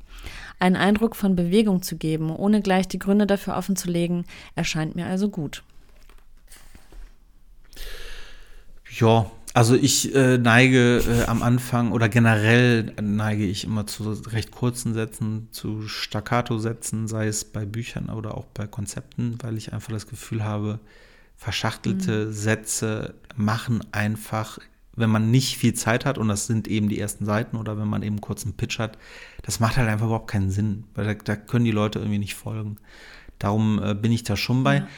[0.58, 5.28] Einen Eindruck von Bewegung zu geben, ohne gleich die Gründe dafür offenzulegen, erscheint mir also
[5.28, 5.62] gut.
[8.98, 14.52] Ja, also ich äh, neige äh, am Anfang oder generell neige ich immer zu recht
[14.52, 19.92] kurzen Sätzen, zu Staccato-Sätzen, sei es bei Büchern oder auch bei Konzepten, weil ich einfach
[19.92, 20.78] das Gefühl habe,
[21.36, 22.32] verschachtelte mhm.
[22.32, 24.58] Sätze machen einfach
[24.97, 27.88] wenn man nicht viel Zeit hat und das sind eben die ersten Seiten oder wenn
[27.88, 28.99] man eben kurz einen Pitch hat,
[29.43, 32.34] das macht halt einfach überhaupt keinen Sinn, weil da, da können die Leute irgendwie nicht
[32.34, 32.76] folgen.
[33.38, 34.76] Darum äh, bin ich da schon bei.
[34.76, 34.88] Ja.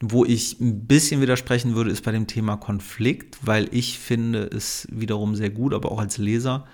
[0.00, 4.86] Wo ich ein bisschen widersprechen würde, ist bei dem Thema Konflikt, weil ich finde es
[4.92, 6.66] wiederum sehr gut, aber auch als Leser,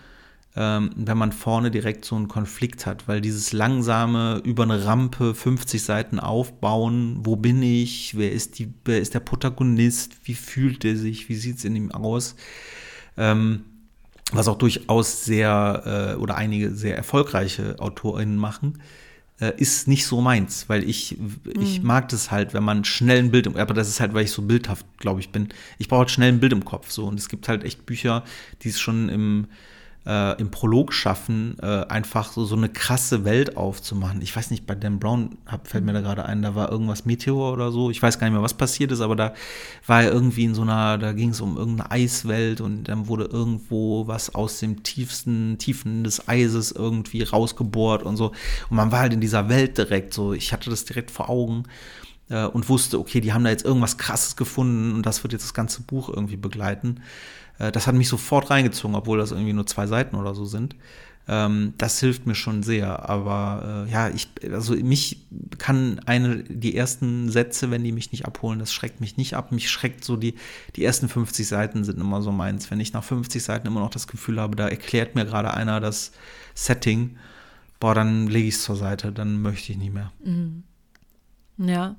[0.57, 5.35] ähm, wenn man vorne direkt so einen Konflikt hat, weil dieses langsame über eine Rampe
[5.35, 10.85] 50 Seiten aufbauen, wo bin ich, wer ist, die, wer ist der Protagonist, wie fühlt
[10.85, 12.37] er sich, wie sieht es in ihm aus,
[13.17, 13.65] ähm,
[14.33, 18.79] was auch durchaus sehr äh, oder einige sehr erfolgreiche AutorInnen machen,
[19.41, 21.19] äh, ist nicht so meins, weil ich,
[21.59, 21.87] ich mhm.
[21.87, 24.31] mag das halt, wenn man schnell ein Bild im, aber das ist halt, weil ich
[24.31, 25.49] so bildhaft, glaube ich, bin.
[25.79, 28.23] Ich brauche halt schnell ein Bild im Kopf so und es gibt halt echt Bücher,
[28.63, 29.49] die es schon im
[30.07, 34.21] äh, im Prolog schaffen, äh, einfach so, so eine krasse Welt aufzumachen.
[34.21, 37.05] Ich weiß nicht, bei Dan Brown hab, fällt mir da gerade ein, da war irgendwas
[37.05, 37.91] Meteor oder so.
[37.91, 39.35] Ich weiß gar nicht mehr, was passiert ist, aber da
[39.87, 43.25] war er irgendwie in so einer, da ging es um irgendeine Eiswelt und dann wurde
[43.25, 48.33] irgendwo was aus dem tiefsten Tiefen des Eises irgendwie rausgebohrt und so.
[48.69, 50.33] Und man war halt in dieser Welt direkt so.
[50.33, 51.65] Ich hatte das direkt vor Augen
[52.29, 55.45] äh, und wusste, okay, die haben da jetzt irgendwas Krasses gefunden und das wird jetzt
[55.45, 57.01] das ganze Buch irgendwie begleiten.
[57.59, 60.77] Äh, das hat mich sofort reingezogen, obwohl das irgendwie nur zwei Seiten oder so sind.
[61.27, 63.09] Ähm, das hilft mir schon sehr.
[63.09, 65.27] Aber äh, ja, ich, also mich
[65.59, 69.51] kann eine, die ersten Sätze, wenn die mich nicht abholen, das schreckt mich nicht ab.
[69.53, 70.35] Mich schreckt so die,
[70.77, 72.71] die ersten 50 Seiten sind immer so meins.
[72.71, 75.81] Wenn ich nach 50 Seiten immer noch das Gefühl habe, da erklärt mir gerade einer
[75.81, 76.13] das
[76.55, 77.17] Setting,
[77.81, 80.13] boah, dann lege ich es zur Seite, dann möchte ich nicht mehr.
[80.23, 80.65] Mhm.
[81.57, 81.97] Ja.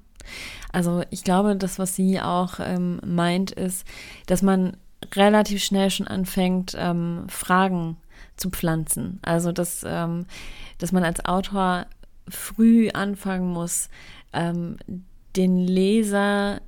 [0.71, 3.86] Also ich glaube, das, was sie auch ähm, meint, ist,
[4.26, 4.78] dass man
[5.13, 7.97] relativ schnell schon anfängt, ähm, Fragen
[8.38, 9.19] zu pflanzen.
[9.21, 10.26] Also dass, ähm,
[10.78, 11.86] dass man als Autor
[12.28, 13.89] früh anfangen muss,
[14.34, 14.78] ähm,
[15.36, 16.61] den Leser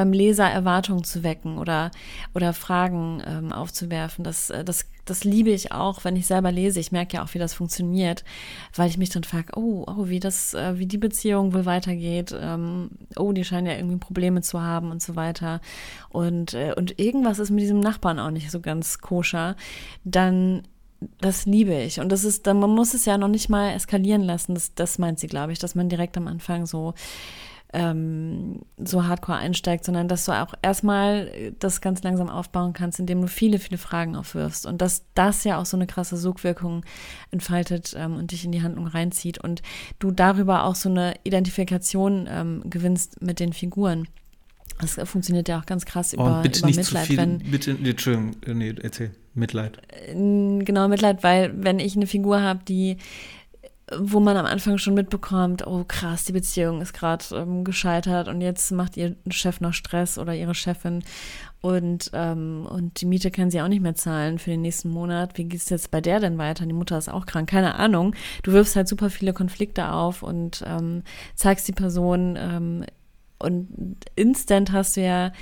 [0.00, 1.90] beim Leser Erwartungen zu wecken oder,
[2.34, 4.24] oder Fragen ähm, aufzuwerfen.
[4.24, 6.80] Das, äh, das, das liebe ich auch, wenn ich selber lese.
[6.80, 8.24] Ich merke ja auch, wie das funktioniert,
[8.74, 12.34] weil ich mich dann frage, oh, oh, wie das, äh, wie die Beziehung wohl weitergeht.
[12.40, 15.60] Ähm, oh, die scheinen ja irgendwie Probleme zu haben und so weiter.
[16.08, 19.54] Und, äh, und irgendwas ist mit diesem Nachbarn auch nicht so ganz koscher.
[20.04, 20.62] Dann
[21.20, 22.00] das liebe ich.
[22.00, 24.54] Und das ist, man muss es ja noch nicht mal eskalieren lassen.
[24.54, 26.94] Das, das meint sie, glaube ich, dass man direkt am Anfang so
[27.72, 33.20] ähm, so hardcore einsteigt, sondern dass du auch erstmal das ganz langsam aufbauen kannst, indem
[33.20, 36.84] du viele, viele Fragen aufwirfst und dass das ja auch so eine krasse Sogwirkung
[37.30, 39.62] entfaltet ähm, und dich in die Handlung reinzieht und
[39.98, 44.08] du darüber auch so eine Identifikation ähm, gewinnst mit den Figuren.
[44.80, 47.04] Das funktioniert ja auch ganz krass über, bitte über nicht Mitleid.
[47.04, 49.10] Zu viel, wenn, bitte, Entschuldigung, äh, nee, erzähl.
[49.34, 49.78] Mitleid.
[49.88, 50.14] Äh,
[50.64, 52.96] genau, Mitleid, weil wenn ich eine Figur habe, die
[53.98, 58.40] wo man am Anfang schon mitbekommt, oh krass, die Beziehung ist gerade ähm, gescheitert und
[58.40, 61.02] jetzt macht ihr Chef noch Stress oder ihre Chefin
[61.60, 65.36] und, ähm, und die Miete kann sie auch nicht mehr zahlen für den nächsten Monat.
[65.36, 66.64] Wie geht es jetzt bei der denn weiter?
[66.66, 68.14] Die Mutter ist auch krank, keine Ahnung.
[68.42, 71.02] Du wirfst halt super viele Konflikte auf und ähm,
[71.34, 72.84] zeigst die Person ähm,
[73.38, 75.32] und instant hast du ja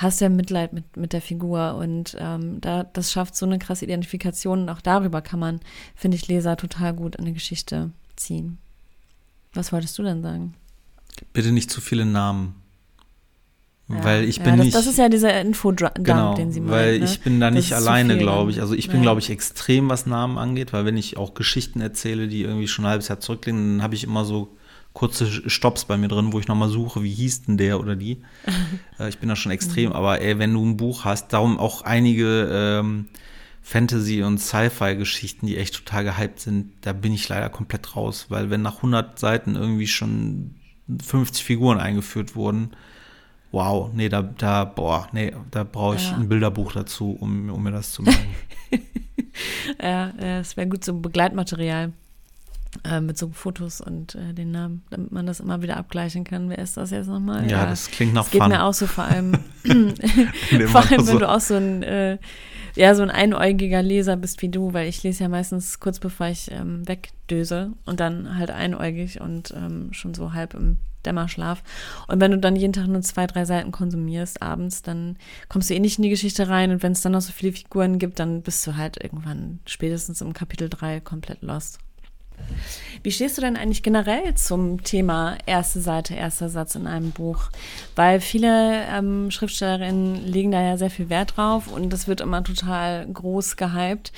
[0.00, 3.58] hast du ja Mitleid mit, mit der Figur und ähm, da, das schafft so eine
[3.58, 5.60] krasse Identifikation und auch darüber kann man,
[5.94, 8.58] finde ich, Leser total gut eine Geschichte ziehen.
[9.52, 10.54] Was wolltest du denn sagen?
[11.32, 12.54] Bitte nicht zu viele Namen.
[13.88, 14.76] Ja, weil ich bin das, nicht.
[14.76, 16.72] Das ist ja dieser Infodump, genau, den sie meint.
[16.72, 17.04] Weil ne?
[17.04, 18.60] ich bin da nicht alleine, glaube ich.
[18.60, 19.02] Also ich bin, ja.
[19.02, 22.84] glaube ich, extrem, was Namen angeht, weil wenn ich auch Geschichten erzähle, die irgendwie schon
[22.84, 24.56] ein halbes Jahr zurückliegen, dann habe ich immer so
[24.92, 28.22] kurze Stops bei mir drin, wo ich nochmal suche, wie hieß denn der oder die.
[28.98, 31.82] äh, ich bin da schon extrem, aber ey, wenn du ein Buch hast, darum auch
[31.82, 33.06] einige ähm,
[33.62, 38.50] Fantasy- und Sci-Fi-Geschichten, die echt total gehypt sind, da bin ich leider komplett raus, weil
[38.50, 40.54] wenn nach 100 Seiten irgendwie schon
[41.04, 42.70] 50 Figuren eingeführt wurden,
[43.52, 46.16] wow, nee, da, da boah, nee, da brauche ich ja.
[46.16, 48.34] ein Bilderbuch dazu, um, um mir das zu merken.
[49.82, 51.92] ja, das wäre gut zum Begleitmaterial.
[52.84, 56.48] Äh, mit so Fotos und äh, den Namen, damit man das immer wieder abgleichen kann.
[56.48, 57.50] Wer ist das jetzt nochmal?
[57.50, 58.48] Ja, das klingt nach das geht Fun.
[58.50, 59.32] mir auch so vor allem,
[60.68, 62.18] vor allem, so- wenn du auch so ein, äh,
[62.76, 66.28] ja, so ein einäugiger Leser bist wie du, weil ich lese ja meistens kurz bevor
[66.28, 71.64] ich ähm, wegdöse und dann halt einäugig und ähm, schon so halb im Dämmerschlaf.
[72.06, 75.16] Und wenn du dann jeden Tag nur zwei, drei Seiten konsumierst abends, dann
[75.48, 77.52] kommst du eh nicht in die Geschichte rein und wenn es dann noch so viele
[77.52, 81.80] Figuren gibt, dann bist du halt irgendwann spätestens im Kapitel 3 komplett lost.
[83.02, 87.50] Wie stehst du denn eigentlich generell zum Thema erste Seite, erster Satz in einem Buch?
[87.96, 92.44] Weil viele ähm, Schriftstellerinnen legen da ja sehr viel Wert drauf und das wird immer
[92.44, 94.12] total groß gehypt.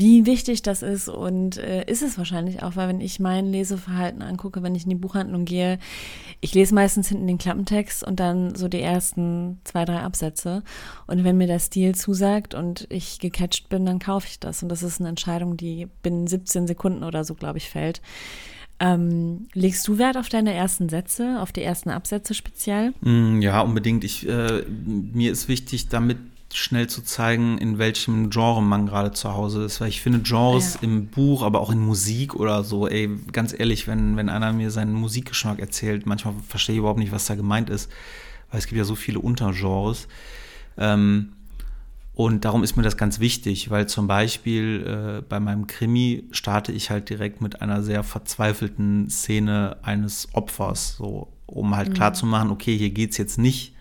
[0.00, 4.22] Wie wichtig das ist und äh, ist es wahrscheinlich auch, weil wenn ich mein Leseverhalten
[4.22, 5.80] angucke, wenn ich in die Buchhandlung gehe,
[6.40, 10.62] ich lese meistens hinten den Klappentext und dann so die ersten zwei, drei Absätze.
[11.08, 14.62] Und wenn mir der Stil zusagt und ich gecatcht bin, dann kaufe ich das.
[14.62, 18.00] Und das ist eine Entscheidung, die binnen 17 Sekunden oder so, glaube ich, fällt.
[18.80, 22.94] Ähm, legst du Wert auf deine ersten Sätze, auf die ersten Absätze speziell?
[23.00, 24.04] Mm, Ja, unbedingt.
[24.04, 26.18] Ich, äh, mir ist wichtig, damit
[26.52, 29.80] schnell zu zeigen, in welchem Genre man gerade zu Hause ist.
[29.80, 30.80] Weil ich finde Genres Ja.
[30.82, 34.70] im Buch, aber auch in Musik oder so, ey, ganz ehrlich, wenn, wenn einer mir
[34.70, 37.90] seinen Musikgeschmack erzählt, manchmal verstehe ich überhaupt nicht, was da gemeint ist.
[38.50, 40.08] Weil es gibt ja so viele Untergenres.
[40.78, 41.32] Ähm,
[42.14, 46.72] und darum ist mir das ganz wichtig, weil zum Beispiel äh, bei meinem Krimi starte
[46.72, 52.26] ich halt direkt mit einer sehr verzweifelten Szene eines Opfers, so um halt klar zu
[52.26, 53.72] machen, okay, hier geht's jetzt nicht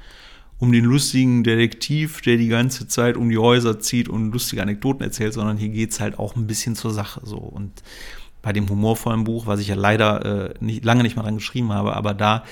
[0.60, 5.04] um den lustigen Detektiv, der die ganze Zeit um die Häuser zieht und lustige Anekdoten
[5.04, 7.38] erzählt, sondern hier geht's halt auch ein bisschen zur Sache so.
[7.38, 7.84] Und
[8.42, 11.72] bei dem humorvollen Buch, was ich ja leider äh, nicht, lange nicht mal dran geschrieben
[11.74, 12.44] habe, aber da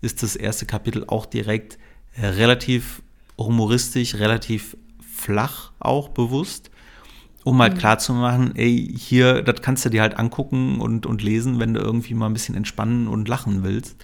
[0.00, 1.78] ist das erste Kapitel auch direkt
[2.20, 3.02] relativ
[3.38, 6.70] humoristisch, relativ flach auch bewusst,
[7.44, 11.22] um halt klar zu machen, ey, hier, das kannst du dir halt angucken und, und
[11.22, 13.96] lesen, wenn du irgendwie mal ein bisschen entspannen und lachen willst.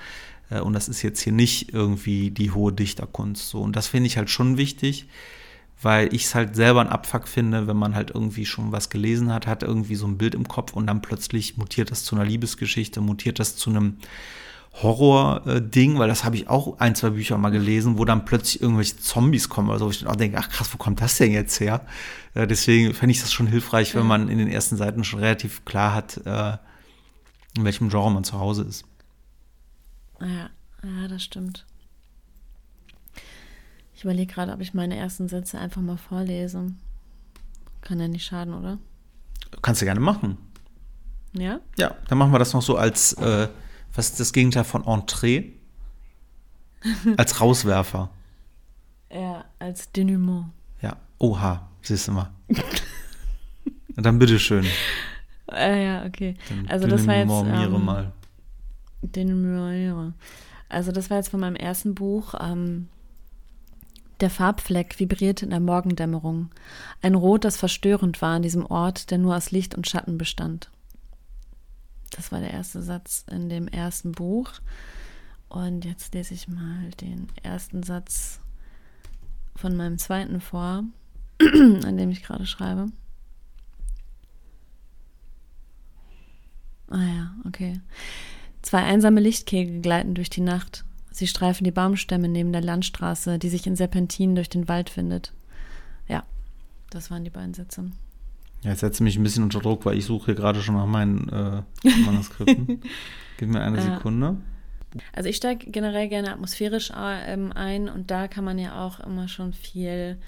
[0.51, 3.49] Äh, Und das ist jetzt hier nicht irgendwie die hohe Dichterkunst.
[3.49, 3.61] So.
[3.61, 5.07] Und das finde ich halt schon wichtig,
[5.83, 9.33] weil ich es halt selber ein Abfuck finde, wenn man halt irgendwie schon was gelesen
[9.33, 12.25] hat, hat irgendwie so ein Bild im Kopf und dann plötzlich mutiert das zu einer
[12.25, 13.97] Liebesgeschichte, mutiert das zu einem
[14.75, 18.99] Horror-Ding, weil das habe ich auch ein, zwei Bücher mal gelesen, wo dann plötzlich irgendwelche
[18.99, 19.87] Zombies kommen oder so.
[19.87, 21.85] wo Ich dann auch denke, ach krass, wo kommt das denn jetzt her?
[22.35, 25.65] Äh, deswegen fände ich das schon hilfreich, wenn man in den ersten Seiten schon relativ
[25.65, 26.57] klar hat, äh,
[27.57, 28.85] in welchem Genre man zu Hause ist.
[30.21, 30.51] Ja,
[30.83, 31.65] ja, das stimmt.
[33.95, 36.73] Ich überlege gerade, ob ich meine ersten Sätze einfach mal vorlese.
[37.83, 38.79] Kann ja nicht schaden, oder?
[39.63, 40.39] Kannst du gerne machen.
[41.33, 41.61] Ja?
[41.79, 43.49] Ja, dann machen wir das noch so als, äh,
[43.95, 45.53] was ist das Gegenteil von Entree?
[47.19, 48.09] Als Rauswerfer.
[49.13, 50.47] Ja, als Denouement.
[50.81, 50.97] Ja.
[51.19, 52.31] Oha, siehst du mal.
[53.97, 54.65] Und dann bitteschön.
[55.53, 56.37] Äh, ja, okay.
[56.49, 58.13] Dann Also das war jetzt ähm, mal.
[59.03, 60.15] Denouement.
[60.69, 62.35] Also das war jetzt von meinem ersten Buch.
[62.39, 62.89] Ähm,
[64.21, 66.51] der Farbfleck vibrierte in der Morgendämmerung.
[67.01, 70.71] Ein Rot, das verstörend war an diesem Ort, der nur aus Licht und Schatten bestand.
[72.11, 74.53] Das war der erste Satz in dem ersten Buch.
[75.49, 78.41] Und jetzt lese ich mal den ersten Satz
[79.57, 80.85] von meinem zweiten vor,
[81.41, 82.87] an dem ich gerade schreibe.
[86.89, 87.81] Ah ja, okay.
[88.63, 90.85] Zwei einsame Lichtkegel gleiten durch die Nacht.
[91.11, 95.33] Sie streifen die Baumstämme neben der Landstraße, die sich in Serpentinen durch den Wald findet.
[96.09, 96.25] Ja,
[96.91, 97.91] das waren die beiden Sätze.
[98.63, 100.87] Ja, jetzt setze mich ein bisschen unter Druck, weil ich suche hier gerade schon nach
[100.87, 101.63] meinen äh,
[102.05, 102.81] Manuskripten.
[103.39, 103.95] Gib mir eine Ja.
[103.97, 104.37] Sekunde.
[105.13, 109.29] Also ich steige generell gerne atmosphärisch ähm, ein und da kann man ja auch immer
[109.29, 110.19] schon viel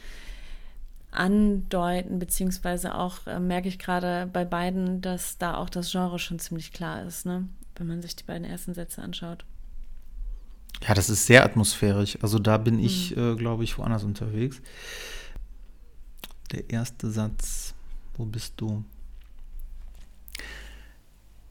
[1.11, 6.39] andeuten, beziehungsweise auch äh, merke ich gerade bei beiden, dass da auch das Genre schon
[6.39, 7.49] ziemlich klar ist, ne?
[7.83, 9.45] Wenn man sich die beiden ersten Sätze anschaut.
[10.87, 12.17] Ja, das ist sehr atmosphärisch.
[12.23, 14.61] Also da bin ich, äh, glaube ich, woanders unterwegs.
[16.53, 17.75] Der erste Satz,
[18.17, 18.85] wo bist du?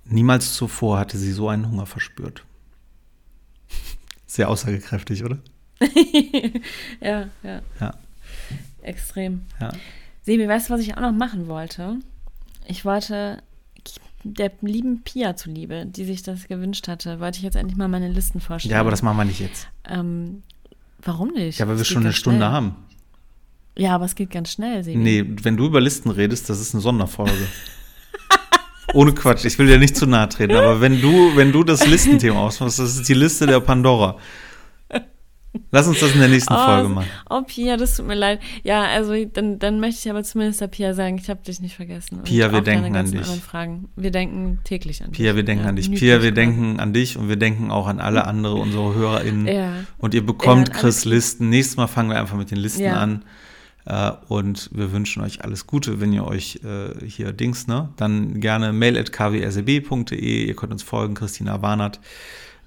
[0.05, 2.45] Niemals zuvor hatte sie so einen Hunger verspürt.
[4.25, 5.37] Sehr aussagekräftig, oder?
[7.01, 7.93] ja, ja, Ja,
[8.81, 9.45] extrem.
[9.59, 9.71] ja.
[10.23, 11.97] Sebi, weißt du, was ich auch noch machen wollte?
[12.67, 13.43] Ich wollte
[14.23, 18.09] der lieben Pia zuliebe, die sich das gewünscht hatte, wollte ich jetzt endlich mal meine
[18.09, 18.73] Listen vorstellen.
[18.73, 19.67] Ja, aber das machen wir nicht jetzt.
[19.89, 20.43] Ähm,
[21.01, 21.59] warum nicht?
[21.59, 22.49] Ja, weil wir schon eine Stunde schnell.
[22.49, 22.75] haben.
[23.77, 24.97] Ja, aber es geht ganz schnell, Sebi.
[24.97, 27.31] Nee, wenn du über Listen redest, das ist eine Sonderfolge.
[28.93, 31.87] Ohne Quatsch, ich will dir nicht zu nahe treten, aber wenn du, wenn du das
[31.87, 34.17] Listenthema ausmachst, das ist die Liste der Pandora.
[35.71, 37.07] Lass uns das in der nächsten Oh, Folge machen.
[37.29, 38.39] Oh, Pia, das tut mir leid.
[38.63, 41.75] Ja, also dann, dann möchte ich aber zumindest der Pia sagen, ich habe dich nicht
[41.75, 42.21] vergessen.
[42.23, 43.19] Pia, wir denken an dich.
[43.21, 43.89] anderen Fragen.
[43.95, 45.17] Wir denken täglich an dich.
[45.17, 45.91] Pia, wir denken Ja, an dich.
[45.91, 49.47] Pia, wir denken an dich und wir denken auch an alle andere unserer HörerInnen.
[49.47, 49.73] Ja.
[49.97, 51.03] Und ihr bekommt Ja, Chris.
[51.05, 51.49] Listen.
[51.49, 52.93] Nächstes Mal fangen wir einfach mit den Listen Ja.
[52.95, 53.25] an.
[53.85, 57.89] Äh, und wir wünschen euch alles Gute, wenn ihr euch äh, hier Dings, ne?
[57.97, 60.45] Dann gerne mail at kwrseb.de.
[60.45, 61.99] Ihr könnt uns folgen, Christina Warnert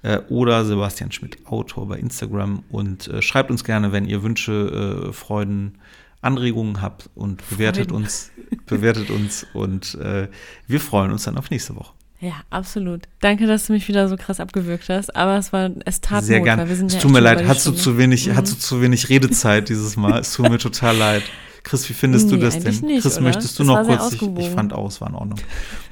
[0.04, 2.62] äh, oder Sebastian Schmidt, Autor bei Instagram.
[2.70, 5.78] Und äh, schreibt uns gerne, wenn ihr Wünsche, äh, Freuden,
[6.20, 8.04] Anregungen habt und bewertet Freuden.
[8.04, 8.30] uns,
[8.66, 10.28] bewertet uns und äh,
[10.66, 11.92] wir freuen uns dann auf nächste Woche.
[12.20, 13.02] Ja, absolut.
[13.20, 15.14] Danke, dass du mich wieder so krass abgewürgt hast.
[15.14, 16.60] Aber es war, es tat Sehr Not, gern.
[16.60, 18.36] Es ja tut mir leid, hast du zu wenig, Mhm.
[18.36, 20.20] hast du zu wenig Redezeit dieses Mal.
[20.20, 21.22] Es tut mir total leid.
[21.62, 22.88] Chris, wie findest du Nee, das eigentlich denn?
[22.88, 23.24] nicht, Chris, oder?
[23.24, 24.12] möchtest du Das noch kurz?
[24.14, 25.38] Ich, ich fand auch, es war in Ordnung.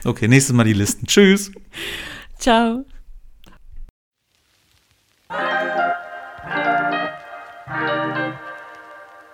[0.04, 1.06] Okay, nächstes Mal die Listen.
[1.06, 1.52] Tschüss.
[2.38, 2.84] Ciao.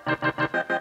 [0.09, 0.79] Música